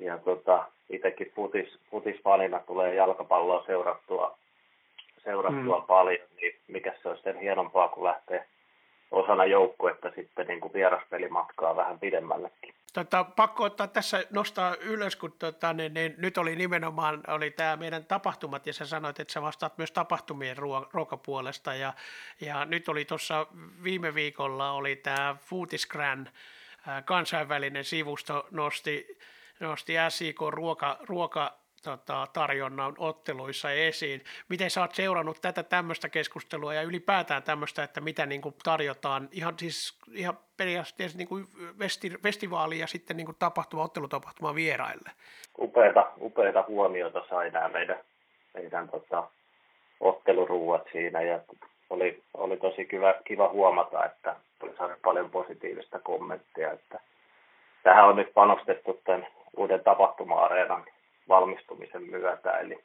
ja 0.00 0.18
tota, 0.18 0.66
itsekin 0.90 1.32
futis, 1.36 1.78
futisfanina 1.90 2.58
tulee 2.58 2.94
jalkapalloa 2.94 3.64
seurattua, 3.66 4.38
seurattua 5.24 5.78
mm. 5.80 5.86
paljon, 5.86 6.26
niin 6.40 6.54
mikä 6.68 6.94
se 7.02 7.08
olisi 7.08 7.22
sen 7.22 7.38
hienompaa, 7.38 7.88
kun 7.88 8.04
lähtee 8.04 8.44
osana 9.10 9.44
joukkuetta 9.44 10.10
sitten 10.14 10.46
niin 10.46 10.60
kuin 10.60 10.72
vieraspelimatkaa 10.72 11.76
vähän 11.76 11.98
pidemmällekin. 11.98 12.74
Tota, 12.92 13.24
pakko 13.24 13.64
ottaa 13.64 13.86
tässä 13.86 14.24
nostaa 14.30 14.76
ylös, 14.76 15.16
kun 15.16 15.32
tota, 15.38 15.72
niin, 15.72 15.94
niin, 15.94 16.14
nyt 16.18 16.38
oli 16.38 16.56
nimenomaan 16.56 17.22
oli 17.28 17.50
tämä 17.50 17.76
meidän 17.76 18.04
tapahtumat 18.04 18.66
ja 18.66 18.72
sä 18.72 18.86
sanoit, 18.86 19.20
että 19.20 19.32
sä 19.32 19.42
vastaat 19.42 19.78
myös 19.78 19.92
tapahtumien 19.92 20.56
ruo- 20.56 20.88
ruokapuolesta 20.92 21.74
ja, 21.74 21.92
ja 22.40 22.64
nyt 22.64 22.88
oli 22.88 23.04
tuossa 23.04 23.46
viime 23.82 24.14
viikolla 24.14 24.72
oli 24.72 24.96
tämä 24.96 25.36
Footisgran 25.40 26.28
kansainvälinen 27.04 27.84
sivusto 27.84 28.46
nosti 28.50 29.18
nosti 29.60 29.92
SIK 30.08 30.40
ruoka, 30.50 30.96
ruoka 31.00 31.59
tota, 31.82 32.26
tarjonnan 32.32 32.94
otteluissa 32.98 33.70
esiin. 33.70 34.20
Miten 34.48 34.70
sä 34.70 34.80
oot 34.80 34.94
seurannut 34.94 35.38
tätä 35.42 35.62
tämmöistä 35.62 36.08
keskustelua 36.08 36.74
ja 36.74 36.82
ylipäätään 36.82 37.42
tämmöistä, 37.42 37.82
että 37.82 38.00
mitä 38.00 38.26
niin 38.26 38.42
kuin 38.42 38.54
tarjotaan 38.64 39.28
ihan 39.32 39.54
siis 39.58 39.98
ihan 40.12 40.38
periaatteessa 40.56 41.18
niin 41.18 41.28
kuin 41.28 41.44
festivaali 42.22 42.78
ja 42.78 42.86
sitten 42.86 43.16
niin 43.16 43.26
kuin 43.26 43.36
tapahtuma, 43.38 43.82
ottelutapahtuma 43.82 44.54
vieraille? 44.54 45.10
Upeita, 45.58 46.10
upeita 46.20 46.64
huomioita 46.68 47.22
sai 47.28 47.50
nämä 47.50 47.68
meidän, 47.68 48.00
meidän 48.54 48.88
tota, 48.88 49.28
otteluruuat 50.00 50.82
siinä 50.92 51.22
ja 51.22 51.40
oli, 51.90 52.22
oli 52.34 52.56
tosi 52.56 52.84
kiva, 52.84 53.14
kiva 53.24 53.48
huomata, 53.48 54.04
että 54.04 54.36
oli 54.62 54.76
saanut 54.76 55.02
paljon 55.02 55.30
positiivista 55.30 55.98
kommenttia, 55.98 56.72
että 56.72 57.00
tähän 57.82 58.08
on 58.08 58.16
nyt 58.16 58.34
panostettu 58.34 59.00
tämän 59.04 59.26
uuden 59.56 59.84
tapahtuma-areenan 59.84 60.84
valmistumisen 61.28 62.02
myötä. 62.02 62.58
Eli, 62.58 62.84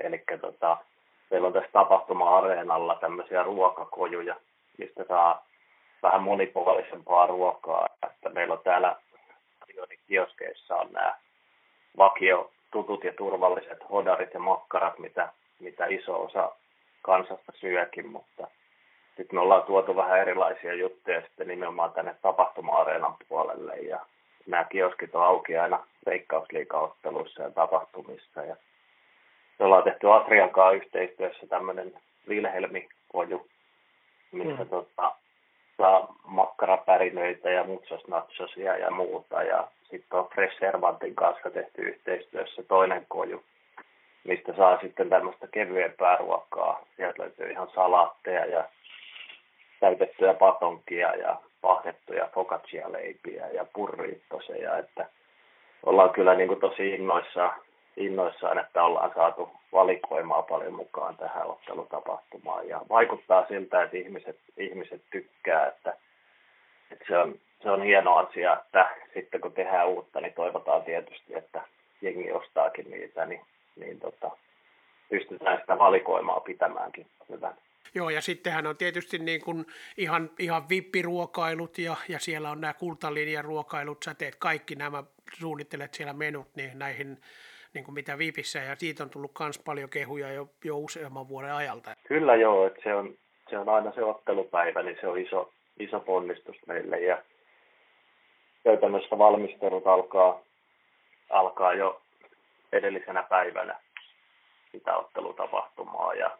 eli 0.00 0.22
tota, 0.40 0.76
meillä 1.30 1.46
on 1.46 1.52
tässä 1.52 1.70
tapahtuma-areenalla 1.72 2.94
tämmöisiä 2.94 3.42
ruokakojuja, 3.42 4.36
mistä 4.78 5.04
saa 5.08 5.46
vähän 6.02 6.22
monipuolisempaa 6.22 7.26
ruokaa. 7.26 7.86
Että 8.06 8.30
meillä 8.30 8.54
on 8.54 8.60
täällä 8.64 8.96
kioskeissa 10.08 10.76
on 10.76 10.92
nämä 10.92 11.14
vakio 11.96 12.50
tutut 12.70 13.04
ja 13.04 13.12
turvalliset 13.12 13.90
hodarit 13.90 14.34
ja 14.34 14.40
makkarat, 14.40 14.98
mitä 14.98 15.32
mitä 15.60 15.86
iso 15.86 16.22
osa 16.22 16.52
kansasta 17.02 17.52
syökin, 17.60 18.08
mutta 18.08 18.48
sitten 19.16 19.36
me 19.36 19.40
ollaan 19.40 19.62
tuotu 19.62 19.96
vähän 19.96 20.20
erilaisia 20.20 20.74
juttuja 20.74 21.20
sitten 21.20 21.48
nimenomaan 21.48 21.92
tänne 21.92 22.14
tapahtuma-areenan 22.22 23.16
puolelle 23.28 23.76
ja 23.76 24.06
nämä 24.48 24.64
kioskit 24.64 25.14
on 25.14 25.24
auki 25.24 25.58
aina 25.58 25.86
veikkausliikaotteluissa 26.06 27.42
ja 27.42 27.50
tapahtumissa 27.50 28.44
ja 28.44 28.56
me 29.58 29.64
ollaan 29.64 29.82
tehty 29.82 30.12
Atrian 30.12 30.50
kanssa 30.50 30.70
yhteistyössä 30.70 31.46
tämmöinen 31.46 31.92
Wilhelmi-koju, 32.28 33.46
missä 34.32 34.64
mm. 34.64 34.68
tota, 34.68 35.12
saa 35.76 36.14
makkarapärinöitä 36.24 37.50
ja 37.50 37.64
mutsosnatsosia 37.64 38.76
ja 38.76 38.90
muuta. 38.90 39.42
Ja 39.42 39.68
sitten 39.90 40.18
on 40.18 40.28
Fresh 40.34 40.58
Servantin 40.58 41.14
kanssa 41.14 41.50
tehty 41.50 41.82
yhteistyössä 41.82 42.62
toinen 42.62 43.06
koju, 43.08 43.42
mistä 44.24 44.52
saa 44.56 44.80
sitten 44.80 45.08
tämmöistä 45.08 45.46
kevyempää 45.46 46.16
ruokaa. 46.16 46.84
Sieltä 46.96 47.22
löytyy 47.22 47.50
ihan 47.50 47.70
salaatteja 47.74 48.46
ja 48.46 48.64
täytettyjä 49.80 50.34
patonkia 50.34 51.14
ja 51.14 51.36
pahdettuja 51.60 52.28
focaccia-leipiä 52.34 53.46
ja 53.46 53.66
purriittoseja, 53.72 54.78
että 54.78 55.06
ollaan 55.82 56.10
kyllä 56.10 56.34
niin 56.34 56.48
kuin 56.48 56.60
tosi 56.60 56.90
innoissaan, 56.90 57.60
innoissaan, 57.96 58.58
että 58.58 58.84
ollaan 58.84 59.12
saatu 59.14 59.50
valikoimaa 59.72 60.42
paljon 60.42 60.74
mukaan 60.74 61.16
tähän 61.16 61.46
ottelutapahtumaan 61.46 62.68
ja 62.68 62.80
vaikuttaa 62.88 63.46
siltä, 63.48 63.82
että 63.82 63.96
ihmiset, 63.96 64.38
ihmiset 64.56 65.02
tykkää, 65.10 65.66
että, 65.66 65.96
että 66.90 67.04
se, 67.08 67.18
on, 67.18 67.34
se 67.62 67.70
on 67.70 67.82
hieno 67.82 68.16
asia, 68.16 68.58
että 68.64 68.88
sitten 69.14 69.40
kun 69.40 69.52
tehdään 69.52 69.88
uutta, 69.88 70.20
niin 70.20 70.32
toivotaan 70.32 70.82
tietysti, 70.82 71.34
että 71.34 71.62
jengi 72.02 72.32
ostaakin 72.32 72.90
niitä, 72.90 73.26
niin, 73.26 73.40
niin 73.76 74.00
tota, 74.00 74.30
pystytään 75.10 75.60
sitä 75.60 75.78
valikoimaa 75.78 76.40
pitämäänkin 76.40 77.06
hyvän. 77.28 77.54
Joo, 77.94 78.10
ja 78.10 78.20
sittenhän 78.20 78.66
on 78.66 78.76
tietysti 78.76 79.18
niin 79.18 79.40
kuin 79.40 79.66
ihan, 79.96 80.30
ihan 80.38 80.68
vippiruokailut 80.68 81.78
ja, 81.78 81.96
ja 82.08 82.18
siellä 82.18 82.50
on 82.50 82.60
nämä 82.60 82.74
kultalinjan 82.74 83.44
ruokailut, 83.44 84.02
sä 84.02 84.14
teet 84.14 84.36
kaikki 84.36 84.74
nämä, 84.74 85.04
suunnittelet 85.38 85.94
siellä 85.94 86.12
menut 86.12 86.48
niin 86.56 86.78
näihin 86.78 87.18
niin 87.74 87.84
kuin 87.84 87.94
mitä 87.94 88.18
Viipissä, 88.18 88.58
ja 88.58 88.76
siitä 88.76 89.02
on 89.02 89.10
tullut 89.10 89.32
myös 89.40 89.58
paljon 89.58 89.90
kehuja 89.90 90.32
jo, 90.32 90.48
jo 90.64 90.78
useamman 90.78 91.28
vuoden 91.28 91.54
ajalta. 91.54 91.94
Kyllä 92.08 92.36
joo, 92.36 92.66
että 92.66 92.80
se 92.82 92.94
on, 92.94 93.14
se 93.50 93.58
on 93.58 93.68
aina 93.68 93.92
se 93.92 94.04
ottelupäivä, 94.04 94.82
niin 94.82 94.96
se 95.00 95.06
on 95.06 95.18
iso, 95.18 95.52
iso 95.78 96.00
ponnistus 96.00 96.56
meille, 96.66 97.00
ja 97.00 97.22
käytännössä 98.64 99.18
valmistelut 99.18 99.86
alkaa, 99.86 100.40
alkaa 101.30 101.74
jo 101.74 102.02
edellisenä 102.72 103.22
päivänä 103.22 103.80
sitä 104.72 104.96
ottelutapahtumaa, 104.96 106.14
ja 106.14 106.38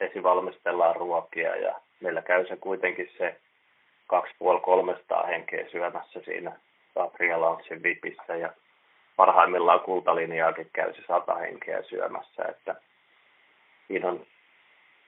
esivalmistellaan 0.00 0.96
ruokia, 0.96 1.56
ja 1.56 1.80
meillä 2.00 2.22
käy 2.22 2.46
se 2.46 2.56
kuitenkin 2.56 3.10
se 3.18 3.36
2,5-300 5.22 5.26
henkeä 5.26 5.68
syömässä 5.68 6.20
siinä 6.24 6.52
Atrialauksen 6.96 7.82
vipissä, 7.82 8.36
ja 8.36 8.52
parhaimmillaan 9.16 9.80
kultalinjaakin 9.80 10.70
käy 10.72 10.94
se 10.94 11.02
sata 11.08 11.34
henkeä 11.34 11.82
syömässä, 11.82 12.44
että 12.44 12.74
siinä 13.88 14.08
on, 14.08 14.26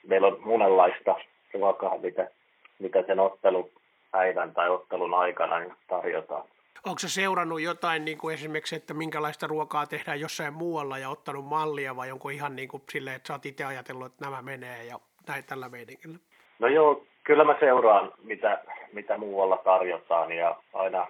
meillä 0.06 0.26
on 0.26 0.40
monenlaista 0.44 1.14
ruokaa, 1.54 1.98
mitä, 1.98 2.30
mitä 2.78 3.02
sen 3.06 3.20
ottelupäivän 3.20 4.54
tai 4.54 4.70
ottelun 4.70 5.14
aikana 5.14 5.76
tarjotaan. 5.88 6.44
Onko 6.86 6.98
se 6.98 7.08
seurannut 7.08 7.60
jotain 7.60 8.04
niin 8.04 8.18
kuin 8.18 8.34
esimerkiksi, 8.34 8.76
että 8.76 8.94
minkälaista 8.94 9.46
ruokaa 9.46 9.86
tehdään 9.86 10.20
jossain 10.20 10.54
muualla 10.54 10.98
ja 10.98 11.08
ottanut 11.08 11.44
mallia 11.44 11.96
vai 11.96 12.12
onko 12.12 12.28
ihan 12.28 12.56
niin 12.56 12.68
kuin 12.68 12.82
silleen, 12.90 13.16
että 13.16 13.26
sä 13.26 13.32
oot 13.32 13.46
itse 13.46 13.64
ajatellut, 13.64 14.06
että 14.06 14.24
nämä 14.24 14.42
menee 14.42 14.84
ja 14.84 14.98
näin 15.28 15.44
tällä 15.44 15.68
meininkin? 15.68 16.20
No 16.58 16.68
joo, 16.68 17.04
kyllä 17.24 17.44
mä 17.44 17.56
seuraan, 17.60 18.12
mitä, 18.22 18.62
mitä 18.92 19.18
muualla 19.18 19.56
tarjotaan 19.56 20.32
ja 20.32 20.56
aina, 20.74 21.06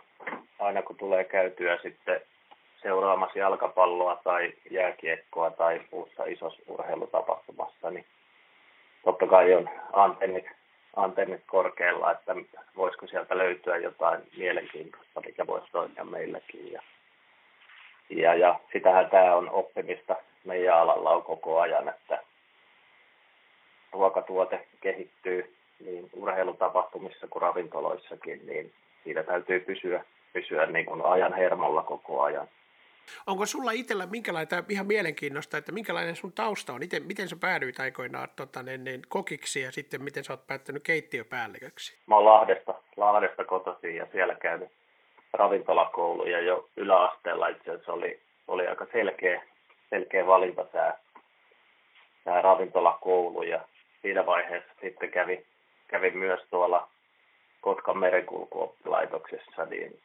aina 0.58 0.82
kun 0.82 0.96
tulee 0.96 1.24
käytyä 1.24 1.78
sitten 1.82 2.20
seuraamassa 2.82 3.38
jalkapalloa 3.38 4.16
tai 4.24 4.52
jääkiekkoa 4.70 5.50
tai 5.50 5.80
muussa 5.92 6.24
isossa 6.24 6.62
urheilutapahtumassa, 6.66 7.90
niin 7.90 8.06
totta 9.04 9.26
kai 9.26 9.54
on 9.54 9.70
antennit, 9.92 10.46
antennit 10.98 11.42
korkealla, 11.46 12.12
että 12.12 12.34
voisiko 12.76 13.06
sieltä 13.06 13.38
löytyä 13.38 13.76
jotain 13.76 14.20
mielenkiintoista, 14.36 15.20
mikä 15.26 15.46
voisi 15.46 15.66
toimia 15.72 16.04
meillekin. 16.04 16.72
Ja, 16.72 16.82
ja, 18.10 18.34
ja 18.34 18.60
sitähän 18.72 19.10
tämä 19.10 19.34
on 19.34 19.50
oppimista 19.50 20.16
meidän 20.44 20.78
alalla 20.78 21.10
on 21.10 21.22
koko 21.22 21.60
ajan, 21.60 21.88
että 21.88 22.22
ruokatuote 23.92 24.66
kehittyy 24.80 25.54
niin 25.84 26.10
urheilutapahtumissa 26.12 27.26
kuin 27.28 27.42
ravintoloissakin, 27.42 28.46
niin 28.46 28.72
siitä 29.04 29.22
täytyy 29.22 29.60
pysyä, 29.60 30.04
pysyä 30.32 30.66
niin 30.66 30.86
kuin 30.86 31.04
ajan 31.04 31.32
hermolla 31.32 31.82
koko 31.82 32.22
ajan. 32.22 32.48
Onko 33.26 33.46
sulla 33.46 33.70
itsellä 33.70 34.06
minkälainen, 34.06 34.64
ihan 34.68 34.86
mielenkiinnosta, 34.86 35.58
että 35.58 35.72
minkälainen 35.72 36.16
sun 36.16 36.32
tausta 36.32 36.72
on? 36.72 36.78
Miten, 36.78 37.06
miten 37.06 37.28
sä 37.28 37.36
päädyit 37.40 37.80
aikoinaan 37.80 38.28
tota, 38.36 38.62
niin, 38.62 38.84
niin, 38.84 39.02
kokiksi 39.08 39.60
ja 39.60 39.72
sitten 39.72 40.02
miten 40.02 40.24
sä 40.24 40.32
oot 40.32 40.46
päättänyt 40.46 40.82
keittiöpäälliköksi? 40.82 41.98
Mä 42.06 42.14
oon 42.14 42.24
Lahdesta, 42.24 42.74
Lahdesta 42.96 43.44
kotoisin 43.44 43.96
ja 43.96 44.06
siellä 44.12 44.34
käynyt 44.34 44.68
ravintolakoulu 45.32 46.26
ja 46.26 46.40
jo 46.40 46.68
yläasteella 46.76 47.48
itse 47.48 47.70
asiassa 47.70 47.92
oli, 47.92 48.20
oli 48.48 48.66
aika 48.66 48.86
selkeä, 48.92 49.42
selkeä 49.90 50.26
valinta 50.26 50.64
tämä, 50.64 50.94
tämä 52.24 52.42
ravintolakoulu 52.42 53.42
ja 53.42 53.60
siinä 54.02 54.26
vaiheessa 54.26 54.72
sitten 54.80 55.10
kävi, 55.10 55.46
kävin 55.88 56.18
myös 56.18 56.40
tuolla 56.50 56.88
Kotkan 57.60 57.98
merenkulkuoppilaitoksessa, 57.98 59.64
niin 59.64 60.00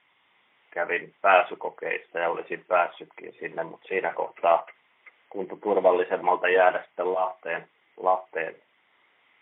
kävin 0.74 1.14
pääsykokeissa 1.22 2.20
ja 2.20 2.30
olisin 2.30 2.66
päässytkin 2.68 3.34
sinne, 3.40 3.64
mutta 3.64 3.88
siinä 3.88 4.14
kohtaa 4.14 4.68
tuntui 5.34 5.58
turvallisemmalta 5.64 6.50
jäädä 6.50 6.84
sitten 6.84 7.14
Lahteen, 7.14 7.68
Lahteen 7.98 8.56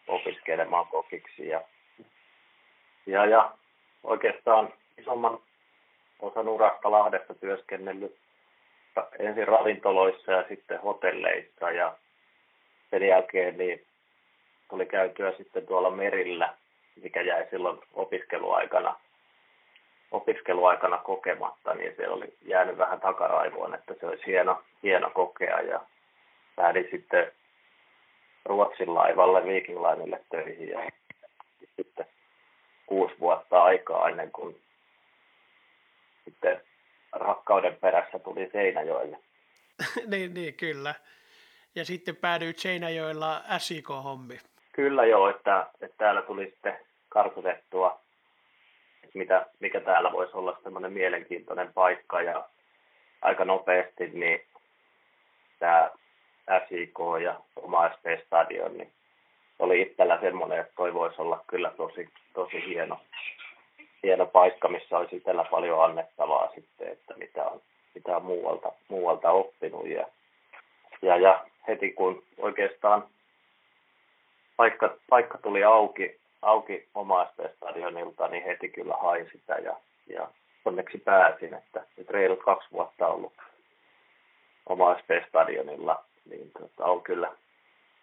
opiskelemaan 0.07 0.87
kokiksi. 0.87 1.47
Ja, 1.47 1.61
ja, 3.05 3.25
ja 3.25 3.51
oikeastaan 4.03 4.73
isomman 4.97 5.39
osan 6.19 6.47
urasta 6.47 6.91
Lahdesta 6.91 7.33
työskennellyt 7.33 8.15
ensin 9.19 9.47
ravintoloissa 9.47 10.31
ja 10.31 10.45
sitten 10.47 10.81
hotelleissa 10.81 11.71
ja 11.71 11.95
sen 12.89 13.07
jälkeen 13.07 13.57
niin 13.57 13.85
tuli 14.69 14.85
käytyä 14.85 15.33
sitten 15.37 15.67
tuolla 15.67 15.91
merillä, 15.91 16.53
mikä 17.03 17.21
jäi 17.21 17.47
silloin 17.49 17.79
opiskeluaikana 17.93 18.99
opiskeluaikana 20.12 20.97
kokematta, 20.97 21.74
niin 21.74 21.93
se 21.97 22.10
oli 22.10 22.34
jäänyt 22.41 22.78
vähän 22.78 23.02
takaraivoon, 23.02 23.76
että 23.76 23.93
se 24.00 24.06
olisi 24.06 24.26
hieno, 24.26 24.62
hieno 24.84 25.10
kokea. 25.10 25.62
Ja 25.62 25.82
lähdin 26.58 26.88
sitten 26.91 27.32
Ruotsin 28.45 28.93
laivalle 28.93 29.43
Viking 29.43 29.80
Linelle 29.80 30.21
töihin 30.32 30.69
ja 30.69 30.91
sitten 31.76 32.06
kuusi 32.86 33.15
vuotta 33.19 33.63
aikaa 33.63 34.10
ennen 34.10 34.32
kuin 34.32 34.62
sitten 36.26 36.62
rakkauden 37.12 37.76
perässä 37.76 38.19
tuli 38.19 38.50
Seinäjoelle. 38.52 39.17
niin, 40.12 40.34
niin, 40.34 40.54
kyllä. 40.54 40.95
Ja 41.76 41.86
sitten 41.86 42.15
päädyit 42.15 42.60
Seinäjoella 42.60 43.41
SIK-hommi. 43.58 44.39
Kyllä 44.71 45.06
joo, 45.06 45.30
että, 45.30 45.67
että 45.82 45.97
täällä 45.97 46.21
tuli 46.21 46.45
sitten 46.45 46.78
kartoitettua 47.10 48.00
mitä, 49.13 49.45
mikä 49.60 49.80
täällä 49.80 50.12
voisi 50.12 50.38
olla 50.38 50.58
semmoinen 50.63 50.93
mielenkiintoinen 50.93 51.74
paikka 51.74 52.21
ja 52.21 52.45
aika 53.21 53.45
nopeasti 53.45 54.08
niin 54.13 54.41
tämä 55.60 55.89
SIK 56.69 57.00
ja 57.24 57.39
oma 57.56 57.89
SP-stadion 57.89 58.78
niin 58.78 58.91
oli 59.60 59.82
itsellä 59.82 60.19
semmoinen, 60.21 60.60
että 60.60 60.74
toi 60.76 60.93
voisi 60.93 61.21
olla 61.21 61.43
kyllä 61.47 61.71
tosi, 61.78 62.10
tosi 62.34 62.65
hieno, 62.65 63.00
hieno 64.04 64.26
paikka, 64.26 64.67
missä 64.67 64.97
olisi 64.97 65.15
itsellä 65.15 65.43
paljon 65.43 65.84
annettavaa 65.84 66.52
sitten, 66.56 66.88
että 66.88 67.13
mitä 67.17 67.43
on, 67.43 67.62
mitä 67.95 68.15
on 68.17 68.24
muualta, 68.24 68.71
muualta 68.88 69.32
oppinut. 69.32 69.88
Ja, 69.88 70.08
ja, 71.02 71.17
ja 71.17 71.45
heti 71.67 71.91
kun 71.91 72.24
oikeastaan 72.38 73.04
paikka, 74.58 74.97
paikka 75.10 75.38
tuli 75.38 75.63
auki, 75.63 76.20
auki 76.41 76.88
omaista 76.95 77.43
stadionilta, 77.56 78.27
niin 78.27 78.43
heti 78.43 78.69
kyllä 78.69 78.95
hain 79.01 79.30
sitä 79.32 79.54
ja, 79.54 79.75
ja 80.08 80.27
onneksi 80.65 80.97
pääsin, 80.97 81.54
että 81.54 81.86
nyt 81.97 82.10
reilut 82.10 82.43
kaksi 82.43 82.67
vuotta 82.71 83.08
ollut 83.08 83.34
omaista 84.65 85.13
stadionilla, 85.27 86.06
niin 86.30 86.51
tota, 86.51 86.86
on 86.86 87.01
kyllä 87.01 87.32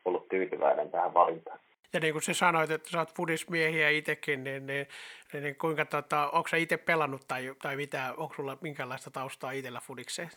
ollut 0.04 0.28
tyytyväinen 0.28 0.90
tähän 0.90 1.14
valintaan. 1.14 1.58
Ja 1.92 2.00
niin 2.00 2.14
kuin 2.14 2.22
sä 2.22 2.34
sanoit, 2.34 2.70
että 2.70 2.90
sä 2.90 2.98
oot 2.98 3.14
fudismiehiä 3.14 3.90
itsekin, 3.90 4.44
niin, 4.44 4.66
niin, 4.66 4.86
niin, 5.32 5.42
niin 5.42 5.56
kuinka 5.56 5.84
tota, 5.84 6.30
onko 6.30 6.48
sä 6.48 6.56
itse 6.56 6.76
pelannut 6.76 7.22
tai, 7.28 7.54
tai 7.62 7.76
mitä, 7.76 8.14
onko 8.16 8.34
sulla 8.34 8.58
minkälaista 8.60 9.10
taustaa 9.10 9.50
itsellä 9.50 9.80
fudikseen? 9.80 10.30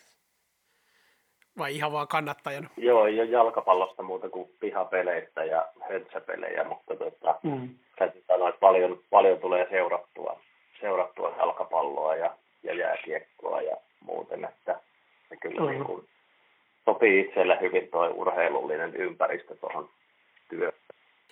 Vai 1.58 1.76
ihan 1.76 1.92
vaan 1.92 2.08
kannattajana? 2.08 2.70
Joo, 2.78 3.06
ei 3.06 3.20
ole 3.20 3.30
jalkapallosta 3.30 4.04
muuta 4.04 4.30
kuin 4.30 4.50
pihapeleistä 4.60 5.44
ja 5.44 5.66
höntsäpelejä, 5.90 6.64
mutta 6.64 6.96
tota, 6.96 7.40
mm. 7.44 7.70
täytyy 7.96 8.24
sanoa, 8.28 8.50
että 8.50 8.60
paljon, 8.60 9.00
paljon 9.10 9.40
tulee 9.40 9.68
seurattua, 9.70 10.40
seurattua 10.80 11.36
jalkapalloa 11.38 12.16
ja, 12.16 12.36
ja 12.64 12.74
jääkiekkoa 12.74 13.62
ja 13.62 13.78
muuten, 14.00 14.46
että 14.46 14.80
se 15.30 15.36
kyllä 15.36 15.62
mm. 15.62 15.70
niin 15.70 15.86
kuin, 15.86 16.08
sopii 16.86 17.20
itselle 17.20 17.58
hyvin 17.62 17.88
tuo 17.92 18.08
urheilullinen 18.08 18.96
ympäristö 18.96 19.56
tuohon 19.56 19.90
työhön. 20.50 20.74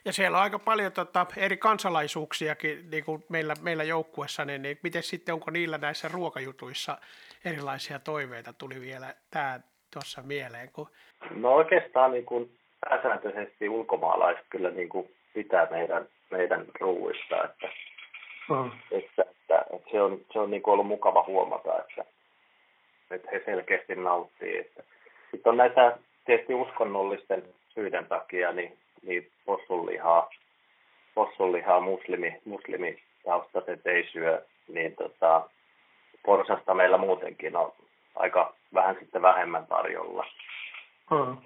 Ja 0.05 0.13
siellä 0.13 0.37
on 0.37 0.43
aika 0.43 0.59
paljon 0.59 0.91
tota, 0.91 1.25
eri 1.37 1.57
kansalaisuuksiakin 1.57 2.89
niin 2.91 3.03
kuin 3.03 3.23
meillä, 3.29 3.53
meillä 3.61 3.83
joukkuessa, 3.83 4.45
niin, 4.45 4.61
niin 4.61 4.79
miten 4.83 5.03
sitten, 5.03 5.33
onko 5.33 5.51
niillä 5.51 5.77
näissä 5.77 6.07
ruokajutuissa 6.07 6.97
erilaisia 7.45 7.99
toiveita, 7.99 8.53
tuli 8.53 8.81
vielä 8.81 9.13
tämä 9.31 9.59
tuossa 9.93 10.21
mieleen? 10.21 10.69
Kun... 10.73 10.87
No 11.35 11.55
oikeastaan 11.55 12.11
niin 12.11 12.25
kuin 12.25 12.51
pääsääntöisesti 12.89 13.69
ulkomaalaiset 13.69 14.45
kyllä 14.49 14.69
niin 14.69 14.89
kuin 14.89 15.15
pitää 15.33 15.67
meidän, 15.71 16.07
meidän 16.31 16.65
ruuista, 16.79 17.43
että, 17.43 17.69
mm. 18.49 18.71
että, 18.91 19.21
että, 19.21 19.65
että, 19.73 19.91
se 19.91 20.01
on, 20.01 20.19
se 20.33 20.39
on 20.39 20.51
niin 20.51 20.61
kuin 20.61 20.73
ollut 20.73 20.87
mukava 20.87 21.23
huomata, 21.27 21.79
että, 21.79 22.05
että 23.11 23.29
he 23.31 23.41
selkeästi 23.45 23.95
nauttii. 23.95 24.57
Että. 24.57 24.83
Sitten 25.31 25.49
on 25.49 25.57
näitä 25.57 25.97
tietysti 26.25 26.53
uskonnollisten 26.53 27.43
syiden 27.73 28.05
takia, 28.05 28.51
niin 28.51 28.77
niin 29.01 29.31
possunlihaa, 29.45 30.29
possunlihaa 31.15 31.79
muslimi, 31.79 32.41
muslimitaustaiset 32.45 33.87
ei 33.87 34.07
syö, 34.11 34.45
niin 34.67 34.95
tota, 34.95 35.49
porsasta 36.25 36.73
meillä 36.73 36.97
muutenkin 36.97 37.55
on 37.55 37.73
aika 38.19 38.53
vähän 38.73 38.95
sitten 38.99 39.21
vähemmän 39.21 39.67
tarjolla. 39.67 40.25
Hmm. 41.09 41.37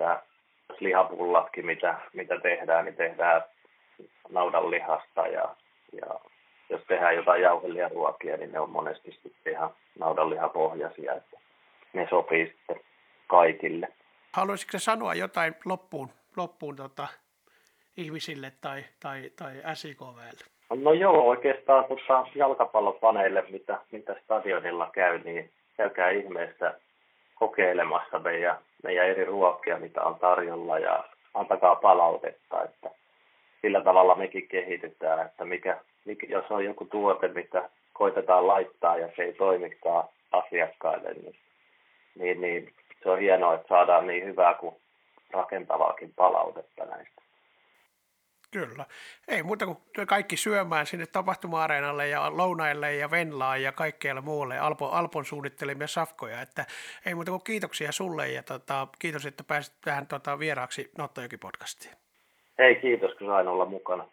Lihapullatkin, 0.80 1.66
mitä, 1.66 1.96
mitä 2.14 2.40
tehdään, 2.40 2.86
niin 2.86 2.96
tehdään 2.96 3.42
naudan 4.30 4.72
lihasta 4.72 5.28
ja, 5.28 5.56
ja 5.92 6.20
jos 6.70 6.82
tehdään 6.88 7.16
jotain 7.16 7.42
jauhelijaruokia, 7.42 8.38
niin 8.38 8.52
ne 8.52 8.60
on 8.60 8.70
monesti 8.70 9.20
sitten 9.24 9.54
ihan 9.54 9.70
naudanlihapohjaisia, 10.00 11.14
että 11.14 11.38
ne 11.94 12.08
sopii 12.10 12.48
sitten 12.48 12.80
kaikille. 13.28 13.88
Haluaisitko 14.34 14.80
sanoa 14.80 15.14
jotain 15.14 15.56
loppuun, 15.66 16.10
loppuun 16.38 16.76
tota, 16.76 17.08
ihmisille 17.98 18.52
tai, 18.62 18.84
tai, 19.00 19.30
tai 19.36 19.54
SIKVlle? 19.74 20.54
No 20.84 20.94
joo, 20.94 21.30
oikeastaan 21.30 21.86
tuossa 21.86 22.26
jalkapallopaneille, 22.36 23.44
mitä, 23.50 23.80
mitä 23.92 24.16
stadionilla 24.24 24.90
käy, 24.94 25.20
niin 25.20 25.52
käykää 25.78 26.10
ihmeessä 26.10 26.74
kokeilemassa 27.36 28.20
meidän, 28.20 28.58
meidän 28.84 29.08
eri 29.08 29.26
ruokia, 29.26 29.78
mitä 29.78 30.04
on 30.04 30.20
tarjolla 30.20 30.80
ja 30.80 31.04
antakaa 31.34 31.76
palautetta, 31.76 32.64
että 32.64 32.90
sillä 33.62 33.82
tavalla 33.82 34.16
mekin 34.16 34.48
kehitytään, 34.48 35.26
että 35.26 35.46
mikä, 35.46 35.78
mikä, 36.06 36.28
jos 36.30 36.46
on 36.50 36.66
joku 36.66 36.86
tuote, 36.86 37.28
mitä 37.28 37.70
koitetaan 37.94 38.48
laittaa 38.48 38.98
ja 38.98 39.10
se 39.16 39.24
ei 39.24 39.34
toimikaan 39.34 40.08
asiakkaille, 40.32 41.14
niin, 41.14 41.36
niin, 42.16 42.42
niin 42.42 42.74
se 43.04 43.10
on 43.10 43.20
hienoa, 43.20 43.54
että 43.54 43.68
saadaan 43.68 44.08
niin 44.08 44.26
hyvää 44.26 44.54
kuin 44.54 44.76
rakentavaakin 45.32 46.14
palautetta 46.16 46.86
näistä. 46.86 47.23
Kyllä. 48.54 48.86
Ei 49.28 49.44
muuta 49.44 49.66
kuin 49.66 49.78
kaikki 50.08 50.38
syömään 50.38 50.86
sinne 50.86 51.06
tapahtuma-areenalle 51.06 52.08
ja 52.08 52.38
lounaille 52.38 52.96
ja 52.96 53.12
Venlaan 53.12 53.62
ja 53.63 53.72
kaikkeelle 53.72 54.22
muulle 54.22 54.60
Alpon, 54.60 54.92
Alpon 54.92 55.26
suunnittelemia 55.26 55.88
safkoja. 55.88 56.42
Että 56.42 56.66
ei 57.06 57.16
muuta 57.16 57.32
kuin 57.32 57.44
kiitoksia 57.44 57.92
sulle 57.92 58.30
ja 58.30 58.44
tota, 58.44 58.88
kiitos, 59.00 59.26
että 59.26 59.44
pääsit 59.44 59.74
tähän 59.82 60.08
tota, 60.08 60.39
vieraaksi 60.39 60.92
Nottojoki-podcastiin. 60.98 61.96
Hei, 62.58 62.76
kiitos 62.76 63.12
kun 63.18 63.28
sain 63.28 63.48
olla 63.48 63.66
mukana. 63.66 64.08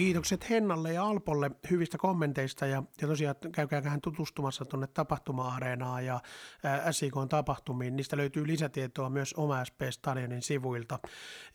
Kiitokset 0.00 0.50
Hennalle 0.50 0.92
ja 0.92 1.04
Alpolle 1.04 1.50
hyvistä 1.70 1.98
kommenteista 1.98 2.66
ja, 2.66 2.82
ja 3.00 3.08
tosiaan 3.08 3.34
käykäähän 3.52 4.00
tutustumassa 4.00 4.64
tuonne 4.64 4.86
tapahtuma-areenaan 4.86 6.04
ja 6.04 6.20
SIK 6.90 7.14
tapahtumiin. 7.28 7.96
Niistä 7.96 8.16
löytyy 8.16 8.46
lisätietoa 8.46 9.10
myös 9.10 9.34
Oma 9.36 9.64
SP 9.68 9.80
Stadionin 9.90 10.42
sivuilta. 10.42 10.98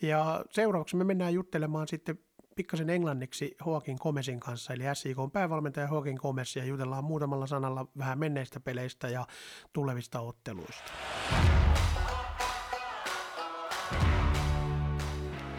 Ja 0.02 0.46
seuraavaksi 0.52 0.96
me 0.96 1.04
mennään 1.04 1.34
juttelemaan 1.34 1.88
sitten 1.88 2.20
pikkasen 2.56 2.90
englanniksi 2.90 3.56
Hoakin 3.66 4.00
Komesin 4.00 4.40
kanssa, 4.40 4.74
eli 4.74 4.84
SIK 4.94 5.20
on 5.20 5.32
päävalmentaja 5.32 5.88
Hoakin 5.88 6.18
Komes, 6.18 6.56
ja 6.56 6.66
jutellaan 6.66 7.04
muutamalla 7.04 7.48
sanalla 7.48 7.88
vähän 7.98 8.20
menneistä 8.20 8.60
peleistä 8.60 9.08
ja 9.08 9.28
tulevista 9.74 10.20
otteluista. 10.20 10.92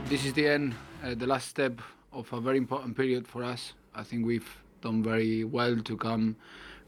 This 0.09 0.27
is 0.27 0.33
the 0.33 0.55
end, 0.55 0.73
uh, 0.73 1.19
the 1.19 1.27
last 1.27 1.47
step 1.47 1.79
of 2.17 2.33
a 2.33 2.41
very 2.41 2.59
important 2.59 2.97
period 2.97 3.27
for 3.29 3.45
us. 3.45 3.75
I 3.95 4.03
think 4.03 4.27
we've 4.27 4.49
done 4.81 5.03
very 5.03 5.45
well 5.45 5.77
to 5.77 5.97
come 5.97 6.37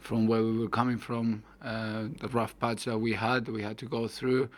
from 0.01 0.27
where 0.27 0.43
we 0.43 0.59
were 0.59 0.69
coming 0.69 0.99
from, 0.99 1.43
uh, 1.63 2.05
the 2.21 2.29
rough 2.29 2.59
patch 2.59 2.85
that 2.85 2.99
we 2.99 3.13
had, 3.13 3.49
we 3.49 3.63
had 3.63 3.77
to 3.79 3.87
go 3.87 4.09
through. 4.09 4.49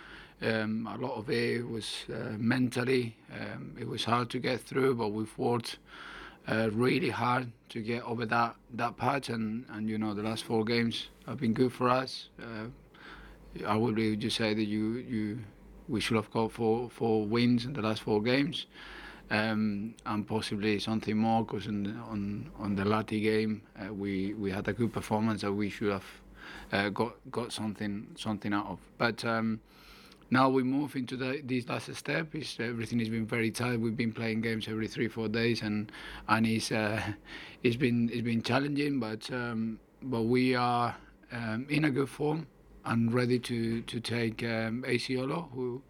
Um, 0.42 0.86
a 0.86 0.96
lot 0.96 1.16
of 1.16 1.30
it 1.30 1.68
was 1.68 2.04
uh, 2.12 2.36
mentally, 2.38 3.16
um, 3.38 3.74
it 3.78 3.86
was 3.86 4.04
hard 4.04 4.30
to 4.30 4.38
get 4.38 4.60
through, 4.60 4.94
but 4.94 5.08
we've 5.08 5.36
worked 5.38 5.78
uh, 6.48 6.70
really 6.72 7.10
hard 7.10 7.50
to 7.70 7.80
get 7.80 8.02
over 8.04 8.26
that, 8.26 8.56
that 8.74 8.96
patch. 8.96 9.28
And, 9.28 9.64
and, 9.70 9.88
you 9.88 9.98
know, 9.98 10.14
the 10.14 10.22
last 10.22 10.44
four 10.44 10.64
games 10.64 11.08
have 11.26 11.38
been 11.38 11.52
good 11.52 11.72
for 11.72 11.88
us. 11.88 12.28
Uh, 12.40 12.66
I 13.66 13.76
would 13.76 13.96
really 13.96 14.16
just 14.16 14.36
say 14.36 14.54
that 14.54 14.64
you, 14.64 14.94
you, 14.94 15.38
we 15.88 16.00
should 16.00 16.16
have 16.16 16.30
got 16.30 16.52
four, 16.52 16.88
four 16.90 17.26
wins 17.26 17.64
in 17.64 17.72
the 17.72 17.82
last 17.82 18.02
four 18.02 18.22
games 18.22 18.66
um, 19.30 19.94
and 20.06 20.26
possibly 20.26 20.78
something 20.78 21.16
more 21.16 21.44
because 21.44 21.66
on 21.66 22.50
on 22.58 22.74
the 22.74 22.84
Lati 22.84 23.22
game 23.22 23.62
uh, 23.80 23.92
we 23.92 24.34
we 24.34 24.50
had 24.50 24.68
a 24.68 24.72
good 24.72 24.92
performance 24.92 25.42
that 25.42 25.52
we 25.52 25.70
should 25.70 25.92
have 25.92 26.04
uh, 26.72 26.88
got 26.88 27.14
got 27.30 27.52
something 27.52 28.08
something 28.16 28.52
out 28.52 28.66
of. 28.66 28.78
But 28.98 29.24
um, 29.24 29.60
now 30.30 30.48
we 30.48 30.62
move 30.62 30.96
into 30.96 31.16
the, 31.16 31.40
this 31.44 31.68
last 31.68 31.94
step. 31.94 32.34
Is 32.34 32.56
everything 32.60 32.98
has 33.00 33.08
been 33.08 33.26
very 33.26 33.50
tight. 33.50 33.80
We've 33.80 33.96
been 33.96 34.12
playing 34.12 34.42
games 34.42 34.68
every 34.68 34.88
three 34.88 35.08
four 35.08 35.28
days, 35.28 35.62
and 35.62 35.90
and 36.28 36.46
it's 36.46 36.72
uh, 36.72 37.00
it's 37.62 37.76
been 37.76 38.10
it's 38.12 38.22
been 38.22 38.42
challenging. 38.42 39.00
But 39.00 39.30
um, 39.32 39.78
but 40.02 40.22
we 40.22 40.54
are 40.54 40.96
um, 41.32 41.66
in 41.68 41.84
a 41.84 41.90
good 41.90 42.08
form 42.08 42.46
and 42.84 43.12
ready 43.12 43.38
to 43.38 43.82
to 43.82 44.00
take 44.00 44.42
um, 44.42 44.84
ACOLO 44.86 45.50
who 45.52 45.82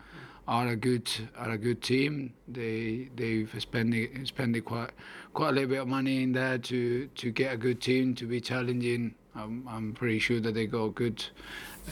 are 0.48 0.68
a 0.68 0.76
good 0.76 1.10
are 1.36 1.50
a 1.50 1.58
good 1.58 1.82
team. 1.82 2.34
They 2.48 3.08
they've 3.16 3.52
spent 3.58 3.94
spent 4.26 4.64
quite 4.64 4.90
quite 5.32 5.50
a 5.50 5.52
little 5.52 5.68
bit 5.68 5.80
of 5.80 5.88
money 5.88 6.22
in 6.22 6.32
there 6.32 6.58
to 6.58 7.06
to 7.06 7.30
get 7.30 7.52
a 7.52 7.56
good 7.56 7.80
team 7.80 8.14
to 8.16 8.26
be 8.26 8.40
challenging. 8.40 9.14
I'm, 9.34 9.66
I'm 9.68 9.92
pretty 9.92 10.18
sure 10.18 10.40
that 10.40 10.54
they 10.54 10.66
got 10.66 10.94
good 10.94 11.24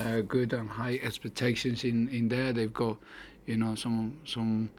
uh, 0.01 0.21
good 0.23 0.53
and 0.53 0.69
high 0.69 0.99
expectations 1.03 1.85
in, 1.85 2.09
in 2.09 2.29
there. 2.29 2.53
They've 2.53 2.73
got 2.73 2.97
you 3.47 3.57
know 3.57 3.75
some 3.75 4.19
some 4.25 4.71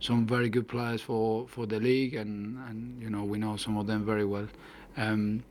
some 0.00 0.26
very 0.26 0.48
good 0.48 0.66
players 0.66 1.02
for, 1.02 1.46
for 1.46 1.66
the 1.66 1.78
league 1.78 2.14
and, 2.14 2.56
and 2.68 3.02
you 3.02 3.10
know 3.10 3.22
we 3.22 3.38
know 3.38 3.56
some 3.56 3.76
of 3.76 3.86
them 3.86 4.04
very 4.04 4.24
well. 4.24 4.48
Um, 4.96 5.44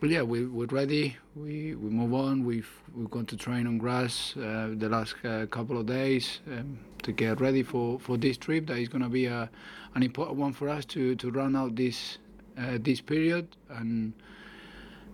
but 0.00 0.10
yeah, 0.10 0.22
we, 0.22 0.46
we're 0.46 0.66
ready. 0.66 1.16
We, 1.34 1.74
we 1.74 1.90
move 1.90 2.14
on. 2.14 2.44
We've 2.44 2.70
we've 2.94 3.10
gone 3.10 3.26
to 3.26 3.36
train 3.36 3.66
on 3.66 3.78
grass 3.78 4.34
uh, 4.36 4.70
the 4.76 4.88
last 4.88 5.14
uh, 5.24 5.46
couple 5.46 5.78
of 5.78 5.86
days 5.86 6.40
um, 6.46 6.78
to 7.02 7.12
get 7.12 7.40
ready 7.40 7.62
for, 7.62 7.98
for 7.98 8.16
this 8.16 8.36
trip. 8.36 8.66
That 8.66 8.78
is 8.78 8.88
going 8.88 9.02
to 9.02 9.08
be 9.08 9.26
a, 9.26 9.50
an 9.94 10.02
important 10.02 10.38
one 10.38 10.52
for 10.52 10.68
us 10.68 10.84
to, 10.86 11.16
to 11.16 11.30
run 11.30 11.56
out 11.56 11.74
this 11.76 12.18
uh, 12.58 12.78
this 12.80 13.00
period 13.00 13.56
and 13.70 14.12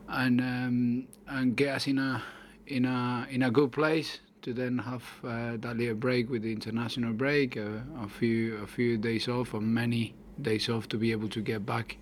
and 0.08 0.40
um, 0.40 1.06
and 1.28 1.56
get 1.56 1.76
us 1.76 1.86
in 1.86 1.98
a 1.98 2.22
in 2.66 2.84
a 2.84 3.26
in 3.30 3.42
a 3.42 3.50
good 3.50 3.72
place 3.72 4.20
to 4.42 4.52
then 4.52 4.76
have 4.76 5.04
uh, 5.24 5.56
that 5.56 5.76
little 5.78 5.94
break 5.94 6.28
with 6.28 6.42
the 6.42 6.52
international 6.52 7.14
break, 7.14 7.56
uh, 7.56 7.80
a 8.02 8.08
few 8.08 8.56
a 8.58 8.66
few 8.66 8.98
days 8.98 9.28
off, 9.28 9.54
or 9.54 9.60
many 9.60 10.14
days 10.42 10.68
off 10.68 10.88
to 10.88 10.98
be 10.98 11.12
able 11.12 11.28
to 11.28 11.40
get 11.40 11.64
back 11.64 11.96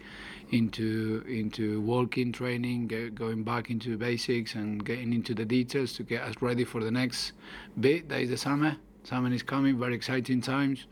into 0.52 1.24
into 1.26 1.80
walking 1.80 2.30
training, 2.30 2.86
get, 2.86 3.14
going 3.14 3.42
back 3.42 3.70
into 3.70 3.96
basics 3.96 4.54
and 4.54 4.84
getting 4.84 5.12
into 5.12 5.34
the 5.34 5.44
details 5.44 5.94
to 5.94 6.02
get 6.02 6.22
us 6.22 6.34
ready 6.40 6.64
for 6.64 6.84
the 6.84 6.90
next 6.90 7.32
bit. 7.80 8.08
That 8.08 8.20
is 8.20 8.30
the 8.30 8.36
summer. 8.36 8.76
Summer 9.02 9.32
is 9.32 9.42
coming. 9.42 9.78
Very 9.78 9.94
exciting 9.94 10.42
times. 10.42 10.86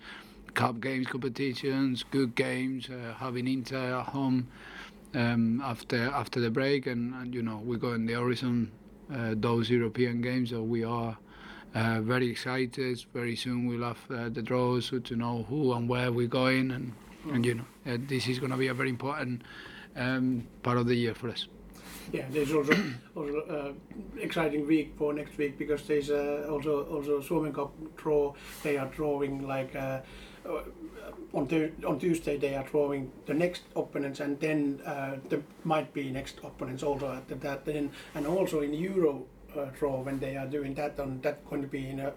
Cup 0.54 0.80
games, 0.80 1.06
competitions, 1.06 2.04
good 2.10 2.34
games. 2.34 2.88
Uh, 2.88 3.14
having 3.14 3.46
Inter 3.46 4.00
at 4.00 4.06
home 4.06 4.48
um, 5.14 5.60
after 5.62 6.06
after 6.06 6.40
the 6.40 6.50
break, 6.50 6.86
and, 6.86 7.14
and, 7.14 7.34
you 7.34 7.42
know 7.42 7.58
we 7.58 7.76
go 7.76 7.92
in 7.92 8.06
the 8.06 8.14
horizon 8.14 8.72
uh, 9.14 9.34
those 9.36 9.70
European 9.70 10.20
games. 10.20 10.50
So 10.50 10.62
we 10.62 10.82
are. 10.84 11.16
Uh, 11.72 12.00
very 12.00 12.28
excited. 12.28 13.00
Very 13.14 13.36
soon 13.36 13.68
we'll 13.68 13.86
have 13.86 14.10
uh, 14.10 14.28
the 14.28 14.42
draws 14.42 14.86
so 14.86 14.98
to 14.98 15.14
know 15.14 15.46
who 15.48 15.72
and 15.72 15.88
where 15.88 16.10
we're 16.10 16.26
going, 16.26 16.72
and 16.72 16.92
and 17.32 17.44
you 17.44 17.54
know 17.54 17.64
uh, 17.86 17.96
this 18.08 18.28
is 18.28 18.38
going 18.38 18.50
to 18.50 18.56
be 18.56 18.68
a 18.68 18.74
very 18.74 18.88
important 18.88 19.42
um, 19.96 20.46
part 20.62 20.78
of 20.78 20.86
the 20.86 20.94
year 20.94 21.14
for 21.14 21.28
us. 21.28 21.46
Yeah, 22.12 22.26
there's 22.30 22.52
also 22.52 22.74
also 23.16 23.40
uh, 23.40 23.72
exciting 24.20 24.66
week 24.66 24.94
for 24.96 25.12
next 25.12 25.36
week 25.38 25.58
because 25.58 25.82
there's 25.86 26.10
uh, 26.10 26.46
also 26.50 26.84
also 26.84 27.20
Suomen 27.20 27.52
Cup 27.52 27.72
draw. 27.96 28.34
They 28.62 28.76
are 28.78 28.86
drawing 28.86 29.46
like 29.46 29.74
uh, 29.76 30.00
uh, 30.46 30.62
on 31.32 31.46
tu- 31.46 31.72
on 31.86 31.98
Tuesday 31.98 32.36
they 32.36 32.54
are 32.54 32.64
drawing 32.64 33.12
the 33.26 33.34
next 33.34 33.62
opponents 33.76 34.20
and 34.20 34.40
then 34.40 34.80
uh, 34.84 35.16
there 35.28 35.42
might 35.64 35.92
be 35.92 36.10
next 36.10 36.38
opponents 36.42 36.82
also 36.82 37.08
after 37.08 37.36
that. 37.36 37.64
Then 37.64 37.90
and 38.14 38.26
also 38.26 38.60
in 38.60 38.74
Euro. 38.74 39.26
Uh, 39.50 39.64
draw 39.76 40.00
when 40.00 40.20
they 40.20 40.36
are 40.36 40.46
doing 40.46 40.74
that 40.74 41.00
on 41.00 41.20
that 41.22 41.44
going 41.50 41.60
to 41.60 41.66
be 41.66 41.88
in 41.88 41.98
a, 41.98 42.12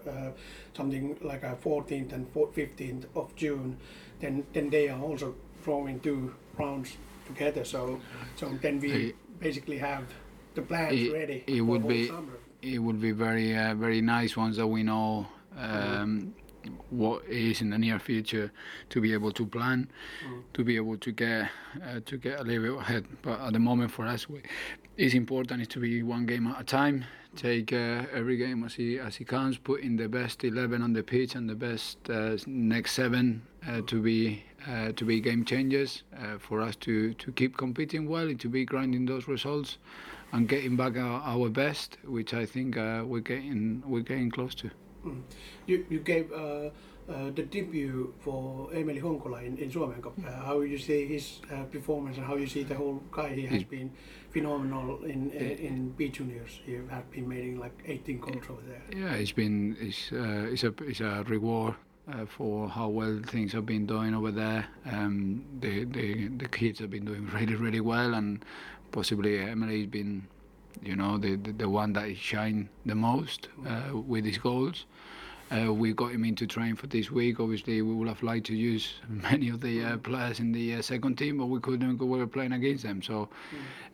something 0.72 1.18
like 1.20 1.42
a 1.42 1.58
14th 1.64 2.12
and 2.12 2.32
15th 2.32 3.06
of 3.16 3.34
June 3.34 3.76
then 4.20 4.44
then 4.52 4.70
they 4.70 4.88
are 4.88 5.00
also 5.00 5.34
drawing 5.64 6.00
two 6.00 6.34
rounds 6.58 6.96
together. 7.26 7.64
So 7.64 8.00
so 8.36 8.48
then 8.62 8.80
we 8.80 9.14
basically 9.40 9.78
have 9.78 10.04
the 10.54 10.62
plans 10.62 10.92
It- 10.92 11.12
ready 11.12 11.44
it 11.46 11.58
for 11.58 11.64
would 11.64 11.88
be- 11.88 12.06
summer. 12.08 12.32
it 12.62 12.78
would 12.78 13.00
be 13.00 13.12
very 13.12 13.56
uh, 13.56 13.74
very 13.74 14.00
nice 14.00 14.36
ones 14.36 14.56
that 14.56 14.66
we 14.66 14.82
know 14.82 15.26
um, 15.56 16.34
what 16.90 17.22
is 17.26 17.60
in 17.60 17.70
the 17.70 17.78
near 17.78 17.98
future 17.98 18.50
to 18.88 19.00
be 19.00 19.12
able 19.12 19.30
to 19.32 19.44
plan 19.46 19.88
to 20.54 20.64
be 20.64 20.76
able 20.76 20.96
to 20.96 21.12
get 21.12 21.50
uh, 21.82 22.00
to 22.06 22.16
get 22.16 22.40
a 22.40 22.42
little 22.42 22.62
bit 22.74 22.80
ahead. 22.82 23.04
But 23.22 23.40
at 23.40 23.52
the 23.52 23.58
moment 23.58 23.90
for 23.90 24.06
us 24.06 24.28
we, 24.28 24.40
it's 24.96 25.14
important 25.14 25.60
is 25.62 25.68
to 25.68 25.80
be 25.80 26.02
one 26.02 26.24
game 26.26 26.46
at 26.46 26.60
a 26.60 26.64
time 26.64 27.04
take 27.36 27.72
uh, 27.72 28.06
every 28.12 28.36
game 28.36 28.64
as 28.64 28.74
he 28.74 28.98
as 28.98 29.20
it 29.20 29.26
comes 29.26 29.58
put 29.58 29.80
in 29.80 29.96
the 29.96 30.08
best 30.08 30.44
11 30.44 30.82
on 30.82 30.92
the 30.92 31.02
pitch 31.02 31.34
and 31.34 31.48
the 31.48 31.54
best 31.54 31.98
uh, 32.10 32.36
next 32.46 32.92
seven 32.92 33.42
uh, 33.68 33.80
to 33.86 34.00
be 34.00 34.44
uh, 34.68 34.92
to 34.92 35.04
be 35.04 35.20
game 35.20 35.44
changers 35.44 36.02
uh, 36.16 36.38
for 36.38 36.60
us 36.60 36.76
to 36.76 37.14
to 37.14 37.32
keep 37.32 37.56
competing 37.56 38.08
well 38.08 38.28
and 38.28 38.40
to 38.40 38.48
be 38.48 38.64
grinding 38.64 39.06
those 39.06 39.28
results 39.28 39.78
and 40.32 40.48
getting 40.48 40.74
back 40.76 40.96
our, 40.96 41.20
our 41.22 41.48
best, 41.48 41.96
which 42.04 42.34
I 42.34 42.44
think 42.44 42.76
uh, 42.76 43.04
we're 43.06 43.20
getting 43.20 43.82
we're 43.86 44.00
getting 44.02 44.30
close 44.30 44.54
to. 44.56 44.70
You, 45.66 45.84
you 45.90 46.00
gave 46.00 46.32
the 47.06 47.42
debut 47.42 48.14
for 48.20 48.68
Emily 48.72 49.00
Honkola 49.00 49.44
in, 49.44 49.56
in 49.58 49.70
Suomen 49.70 50.00
Cup. 50.02 50.14
Uh, 50.26 50.30
how 50.44 50.60
you 50.60 50.78
see 50.78 51.06
his 51.06 51.40
uh, 51.52 51.64
performance 51.64 52.16
and 52.16 52.26
how 52.26 52.36
you 52.36 52.46
see 52.46 52.62
the 52.62 52.74
whole 52.74 53.02
guy? 53.12 53.34
He 53.34 53.42
has 53.42 53.50
He's- 53.52 53.64
been 53.64 53.90
phenomenal 54.30 55.04
in 55.04 55.30
uh, 55.34 55.38
in 55.68 55.90
B 55.90 56.08
juniors. 56.08 56.60
He 56.66 56.74
has 56.74 57.04
been 57.10 57.28
making 57.28 57.58
like 57.60 57.76
18 57.86 58.18
goals 58.20 58.44
over 58.50 58.62
there. 58.66 58.82
Yeah, 58.96 59.14
it's 59.14 59.32
been 59.32 59.76
it's 59.80 60.10
uh, 60.12 60.48
it's 60.52 60.64
a 60.64 60.72
it's 60.84 61.00
a 61.00 61.24
reward. 61.28 61.74
Uh, 62.06 62.26
for 62.26 62.68
how 62.68 62.86
well 62.88 63.18
things 63.28 63.50
have 63.52 63.64
been 63.64 63.86
doing 63.86 64.14
over 64.14 64.30
there, 64.30 64.66
um, 64.92 65.42
the, 65.60 65.84
the 65.84 66.28
the 66.28 66.46
kids 66.48 66.78
have 66.78 66.90
been 66.90 67.06
doing 67.06 67.26
really 67.34 67.54
really 67.54 67.80
well, 67.80 68.12
and 68.12 68.44
possibly 68.92 69.38
Emily's 69.40 69.86
been, 69.86 70.26
you 70.82 70.96
know, 70.96 71.16
the 71.16 71.36
the, 71.36 71.52
the 71.52 71.68
one 71.68 71.94
that 71.94 72.14
shine 72.18 72.68
the 72.84 72.94
most 72.94 73.48
uh, 73.66 73.96
with 73.96 74.26
his 74.26 74.36
goals. 74.36 74.84
Uh, 75.50 75.72
we 75.72 75.92
got 75.92 76.10
him 76.10 76.24
into 76.24 76.46
train 76.46 76.74
for 76.74 76.86
this 76.86 77.10
week. 77.10 77.38
Obviously, 77.38 77.82
we 77.82 77.94
would 77.94 78.08
have 78.08 78.22
liked 78.22 78.46
to 78.46 78.54
use 78.54 78.94
many 79.08 79.50
of 79.50 79.60
the 79.60 79.84
uh, 79.84 79.96
players 79.98 80.40
in 80.40 80.52
the 80.52 80.74
uh, 80.74 80.82
second 80.82 81.16
team, 81.16 81.38
but 81.38 81.46
we 81.46 81.60
couldn't 81.60 81.92
because 81.92 82.08
we 82.08 82.18
were 82.18 82.26
playing 82.26 82.52
against 82.52 82.84
them. 82.84 83.02
So 83.02 83.28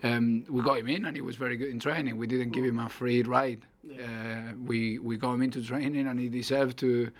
um, 0.02 0.44
we 0.48 0.62
got 0.62 0.78
him 0.78 0.88
in, 0.88 1.04
and 1.06 1.16
he 1.16 1.22
was 1.22 1.36
very 1.36 1.56
good 1.56 1.68
in 1.68 1.80
training. 1.80 2.16
We 2.16 2.26
didn't 2.26 2.50
give 2.50 2.64
him 2.64 2.78
a 2.78 2.88
free 2.88 3.22
ride. 3.22 3.62
Uh, 3.84 4.52
we 4.64 4.98
we 4.98 5.16
got 5.16 5.34
him 5.34 5.42
into 5.42 5.62
training, 5.62 6.06
and 6.06 6.20
he 6.20 6.28
deserved 6.28 6.78
to 6.78 7.10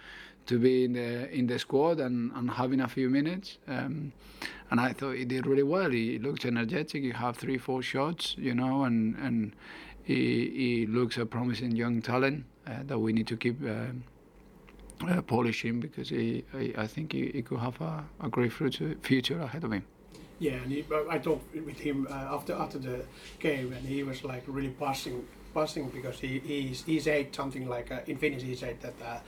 to 0.46 0.58
be 0.58 0.84
in 0.84 0.92
the 0.92 1.30
in 1.30 1.46
the 1.46 1.58
squad 1.58 2.00
and, 2.00 2.32
and 2.32 2.50
having 2.50 2.80
a 2.80 2.88
few 2.88 3.10
minutes. 3.10 3.58
Um, 3.66 4.12
and 4.70 4.80
I 4.80 4.92
thought 4.92 5.16
he 5.16 5.24
did 5.24 5.46
really 5.46 5.64
well. 5.64 5.90
He 5.90 6.18
looked 6.18 6.44
energetic. 6.44 7.02
He 7.02 7.10
had 7.10 7.36
three, 7.36 7.58
four 7.58 7.82
shots, 7.82 8.36
you 8.38 8.54
know, 8.54 8.84
and 8.84 9.16
and 9.16 9.56
he 10.04 10.50
he 10.50 10.86
looks 10.86 11.18
a 11.18 11.26
promising 11.26 11.72
young 11.72 12.00
talent 12.00 12.44
uh, 12.66 12.84
that 12.86 12.98
we 12.98 13.12
need 13.12 13.26
to 13.26 13.36
keep. 13.36 13.60
Uh, 15.02 15.12
uh, 15.12 15.22
polishing 15.22 15.80
because 15.80 16.10
he, 16.10 16.44
I, 16.54 16.72
I 16.76 16.86
think 16.86 17.12
he, 17.12 17.30
he 17.32 17.42
could 17.42 17.60
have 17.60 17.80
a, 17.80 18.04
a 18.20 18.28
great 18.28 18.52
future, 18.52 19.40
ahead 19.40 19.64
of 19.64 19.72
him. 19.72 19.84
Yeah, 20.38 20.52
and 20.52 20.72
he, 20.72 20.84
I 21.10 21.18
talked 21.18 21.54
with 21.54 21.78
him 21.78 22.06
uh, 22.10 22.34
after 22.34 22.54
after 22.54 22.78
the 22.78 23.04
game, 23.38 23.72
and 23.72 23.86
he 23.86 24.02
was 24.02 24.24
like 24.24 24.42
really 24.46 24.70
passing 24.70 25.26
passing 25.54 25.90
because 25.90 26.18
he 26.18 26.38
he's, 26.38 26.82
he 26.84 26.98
said 26.98 27.34
something 27.34 27.68
like 27.68 27.90
uh, 27.90 28.00
in 28.06 28.16
Finnish 28.16 28.42
he 28.42 28.54
said 28.54 28.80
that 28.80 28.94
uh, 29.04 29.18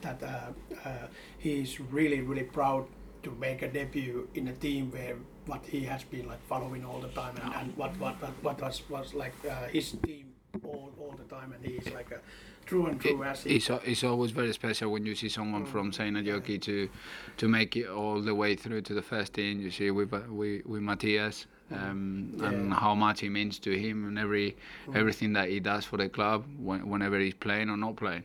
that 0.00 0.22
uh, 0.22 0.88
uh, 0.88 1.06
he's 1.38 1.80
really 1.80 2.20
really 2.20 2.42
proud 2.42 2.86
to 3.22 3.30
make 3.40 3.62
a 3.62 3.68
debut 3.68 4.28
in 4.34 4.48
a 4.48 4.52
team 4.52 4.90
where 4.90 5.16
what 5.46 5.64
he 5.66 5.80
has 5.80 6.02
been 6.04 6.26
like 6.26 6.42
following 6.48 6.84
all 6.84 7.00
the 7.00 7.08
time 7.08 7.34
and, 7.42 7.54
and 7.54 7.76
what, 7.76 7.96
what 7.98 8.20
what 8.20 8.32
what 8.42 8.60
was 8.60 8.82
was 8.88 9.14
like 9.14 9.34
uh, 9.48 9.68
his 9.68 9.92
team 10.04 10.32
all, 10.64 10.90
all 10.98 11.14
the 11.16 11.34
time 11.34 11.52
and 11.52 11.64
he's 11.64 11.92
like 11.92 12.10
a 12.10 12.20
true 12.66 12.86
and 12.86 13.00
true 13.00 13.24
as 13.24 13.46
It's, 13.46 13.70
it's 13.70 14.04
always 14.04 14.32
very 14.32 14.52
special 14.52 14.90
when 14.90 15.06
you 15.06 15.14
see 15.14 15.28
someone 15.28 15.64
from 15.64 15.92
Seinäjoki 15.92 16.60
to 16.62 16.88
to 17.36 17.48
make 17.48 17.76
it 17.76 17.88
all 17.88 18.20
the 18.20 18.34
way 18.34 18.56
through 18.56 18.82
to 18.82 18.94
the 18.94 19.02
first 19.02 19.34
team. 19.34 19.60
You 19.60 19.70
see 19.70 19.90
with 19.90 20.12
with, 20.28 20.66
with 20.66 20.82
Matthias 20.82 21.46
um, 21.72 22.36
and 22.42 22.72
how 22.72 22.94
much 22.94 23.20
he 23.20 23.28
means 23.28 23.58
to 23.60 23.70
him 23.78 24.06
and 24.08 24.18
every 24.18 24.56
everything 24.94 25.32
that 25.34 25.48
he 25.48 25.60
does 25.60 25.84
for 25.84 25.96
the 25.96 26.08
club 26.08 26.44
when, 26.58 26.88
whenever 26.88 27.18
he's 27.18 27.34
playing 27.34 27.70
or 27.70 27.76
not 27.76 27.96
playing. 27.96 28.24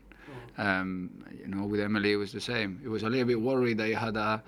Um, 0.58 1.10
you 1.40 1.48
know, 1.48 1.66
with 1.66 1.80
Emily 1.80 2.12
it 2.12 2.18
was 2.18 2.34
the 2.34 2.42
same. 2.42 2.80
It 2.84 2.90
was 2.90 3.04
a 3.04 3.10
little 3.10 3.28
bit 3.28 3.40
worried 3.40 3.78
that 3.78 3.88
he 3.88 3.94
had 3.94 4.18
a 4.18 4.44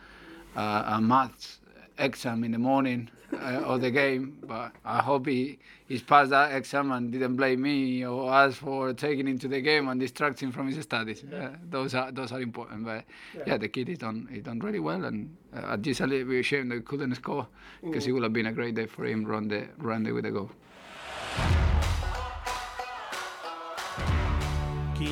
a, 0.55 0.83
a 0.87 1.01
maths 1.01 1.59
exam 1.97 2.43
in 2.43 2.51
the 2.51 2.57
morning 2.57 3.09
uh, 3.33 3.61
of 3.65 3.81
the 3.81 3.91
game, 3.91 4.37
but 4.43 4.71
I 4.85 5.01
hope 5.01 5.27
he 5.27 5.59
he's 5.87 6.01
passed 6.01 6.29
that 6.31 6.53
exam 6.53 6.91
and 6.91 7.11
didn't 7.11 7.35
blame 7.35 7.61
me 7.61 8.05
or 8.05 8.31
us 8.31 8.55
for 8.55 8.93
taking 8.93 9.27
him 9.27 9.39
to 9.39 9.47
the 9.47 9.61
game 9.61 9.87
and 9.87 9.99
distracting 9.99 10.51
from 10.51 10.67
his 10.67 10.81
studies. 10.83 11.23
Uh, 11.23 11.49
those 11.69 11.95
are 11.95 12.11
those 12.11 12.31
are 12.31 12.41
important. 12.41 12.85
But 12.85 13.05
yeah, 13.45 13.57
the 13.57 13.67
kid 13.67 13.89
is 13.89 13.99
done 13.99 14.27
he 14.31 14.39
done 14.39 14.59
really 14.59 14.79
well, 14.79 15.03
and 15.05 15.35
uh, 15.55 15.77
just 15.77 16.01
a 16.01 16.07
little 16.07 16.27
bit 16.27 16.39
ashamed 16.39 16.71
that 16.71 16.75
he 16.75 16.81
couldn't 16.81 17.15
score 17.15 17.47
because 17.83 18.07
it 18.07 18.11
would 18.11 18.23
have 18.23 18.33
been 18.33 18.47
a 18.47 18.53
great 18.53 18.75
day 18.75 18.85
for 18.85 19.05
him 19.05 19.25
run 19.25 19.47
the 19.47 19.67
run 19.77 20.03
the 20.03 20.11
with 20.11 20.25
a 20.25 20.31
goal. 20.31 20.51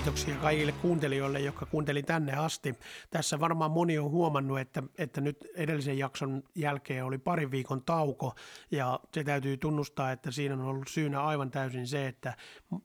Kiitoksia 0.02 0.36
kaikille 0.36 0.72
kuuntelijoille, 0.72 1.40
jotka 1.40 1.66
kuunteli 1.66 2.04
tänne 2.04 2.34
asti. 2.34 2.76
Tässä 3.10 3.40
varmaan 3.40 3.72
moni 3.72 4.00
on 4.00 4.12
huomannut, 4.12 4.60
että, 4.60 4.84
että 4.98 5.22
nyt 5.22 5.38
edellisen 5.56 5.98
jakson 5.98 6.44
jälkeen 6.56 7.06
oli 7.06 7.18
parin 7.18 7.52
viikon 7.52 7.84
tauko 7.84 8.36
ja 8.72 9.00
se 9.14 9.24
täytyy 9.24 9.58
tunnustaa, 9.58 10.12
että 10.12 10.32
siinä 10.32 10.54
on 10.54 10.62
ollut 10.62 10.88
syynä 10.88 11.24
aivan 11.24 11.52
täysin 11.52 11.88
se, 11.88 12.08
että 12.08 12.38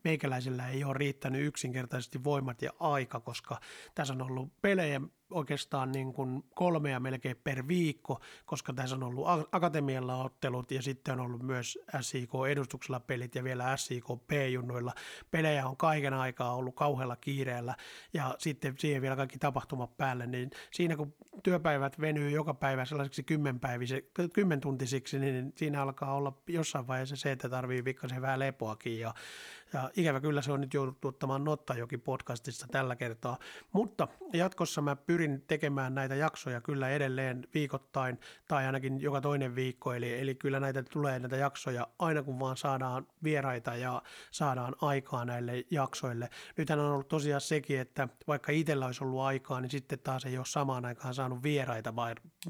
meikäläisellä 0.03 0.69
ei 0.69 0.83
ole 0.83 0.93
riittänyt 0.93 1.45
yksinkertaisesti 1.45 2.23
voimat 2.23 2.61
ja 2.61 2.71
aika, 2.79 3.19
koska 3.19 3.59
tässä 3.95 4.13
on 4.13 4.21
ollut 4.21 4.61
pelejä 4.61 5.01
oikeastaan 5.31 5.91
niin 5.91 6.13
kuin 6.13 6.43
kolmea 6.55 6.99
melkein 6.99 7.37
per 7.43 7.67
viikko, 7.67 8.21
koska 8.45 8.73
tässä 8.73 8.95
on 8.95 9.03
ollut 9.03 9.27
akatemialla 9.51 10.23
ottelut 10.23 10.71
ja 10.71 10.81
sitten 10.81 11.13
on 11.13 11.25
ollut 11.25 11.43
myös 11.43 11.79
SIK-edustuksella 12.01 12.99
pelit 12.99 13.35
ja 13.35 13.43
vielä 13.43 13.77
SIK 13.77 14.05
P-junnuilla. 14.27 14.93
Pelejä 15.31 15.67
on 15.67 15.77
kaiken 15.77 16.13
aikaa 16.13 16.55
ollut 16.55 16.75
kauhealla 16.75 17.15
kiireellä 17.15 17.75
ja 18.13 18.35
sitten 18.37 18.75
siihen 18.77 19.01
vielä 19.01 19.15
kaikki 19.15 19.39
tapahtumat 19.39 19.97
päälle, 19.97 20.27
niin 20.27 20.49
siinä 20.71 20.95
kun 20.95 21.13
työpäivät 21.43 21.99
venyy 21.99 22.29
joka 22.29 22.53
päivä 22.53 22.83
kymmenpäivisi- 23.25 24.29
kymmentuntisiksi, 24.33 25.19
niin 25.19 25.53
siinä 25.55 25.81
alkaa 25.81 26.13
olla 26.13 26.41
jossain 26.47 26.87
vaiheessa 26.87 27.15
se, 27.15 27.31
että 27.31 27.49
tarvii 27.49 27.83
pikkasen 27.83 28.21
vähän 28.21 28.39
lepoakin 28.39 28.99
ja 28.99 29.13
ja 29.73 29.89
ikävä 29.95 30.19
kyllä 30.19 30.41
se 30.41 30.51
on 30.51 30.61
nyt 30.61 30.73
jouduttu 30.73 31.07
ottamaan 31.07 31.43
Nottajoki 31.43 31.97
podcastissa 31.97 32.67
tällä 32.71 32.95
kertaa, 32.95 33.37
mutta 33.71 34.07
jatkossa 34.33 34.81
mä 34.81 34.95
pyrin 34.95 35.43
tekemään 35.47 35.95
näitä 35.95 36.15
jaksoja 36.15 36.61
kyllä 36.61 36.89
edelleen 36.89 37.47
viikoittain 37.53 38.19
tai 38.47 38.65
ainakin 38.65 39.01
joka 39.01 39.21
toinen 39.21 39.55
viikko, 39.55 39.93
eli, 39.93 40.19
eli 40.19 40.35
kyllä 40.35 40.59
näitä 40.59 40.83
tulee 40.83 41.19
näitä 41.19 41.37
jaksoja 41.37 41.87
aina 41.99 42.23
kun 42.23 42.39
vaan 42.39 42.57
saadaan 42.57 43.07
vieraita 43.23 43.75
ja 43.75 44.01
saadaan 44.31 44.75
aikaa 44.81 45.25
näille 45.25 45.65
jaksoille. 45.71 46.29
Nythän 46.57 46.79
on 46.79 46.91
ollut 46.91 47.07
tosiaan 47.07 47.41
sekin, 47.41 47.79
että 47.79 48.07
vaikka 48.27 48.51
itsellä 48.51 48.85
olisi 48.85 49.03
ollut 49.03 49.21
aikaa, 49.21 49.61
niin 49.61 49.71
sitten 49.71 49.99
taas 49.99 50.25
ei 50.25 50.37
ole 50.37 50.45
samaan 50.45 50.85
aikaan 50.85 51.13
saanut 51.13 51.43
vieraita 51.43 51.93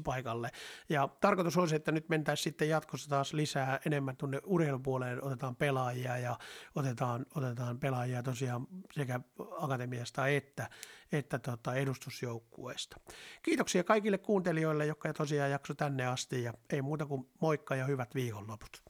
paikalle. 0.04 0.50
Ja 0.88 1.08
tarkoitus 1.20 1.56
olisi, 1.56 1.76
että 1.76 1.92
nyt 1.92 2.08
mentäisiin 2.08 2.44
sitten 2.44 2.68
jatkossa 2.68 3.10
taas 3.10 3.32
lisää 3.32 3.80
enemmän 3.86 4.16
tuonne 4.16 4.40
urheilupuoleen, 4.44 5.24
otetaan 5.24 5.56
pelaajia 5.56 6.18
ja 6.18 6.38
otetaan, 7.14 7.26
otetaan 7.34 7.78
pelaajia 7.78 8.22
tosiaan 8.22 8.66
sekä 8.92 9.20
akatemiasta 9.58 10.26
että, 10.26 10.70
että 11.12 11.38
tota 11.38 11.74
edustusjoukkueesta. 11.74 12.96
Kiitoksia 13.42 13.84
kaikille 13.84 14.18
kuuntelijoille, 14.18 14.86
jotka 14.86 15.12
tosiaan 15.12 15.50
jakso 15.50 15.74
tänne 15.74 16.06
asti 16.06 16.42
ja 16.42 16.54
ei 16.70 16.82
muuta 16.82 17.06
kuin 17.06 17.28
moikka 17.40 17.76
ja 17.76 17.86
hyvät 17.86 18.14
viikonloput. 18.14 18.87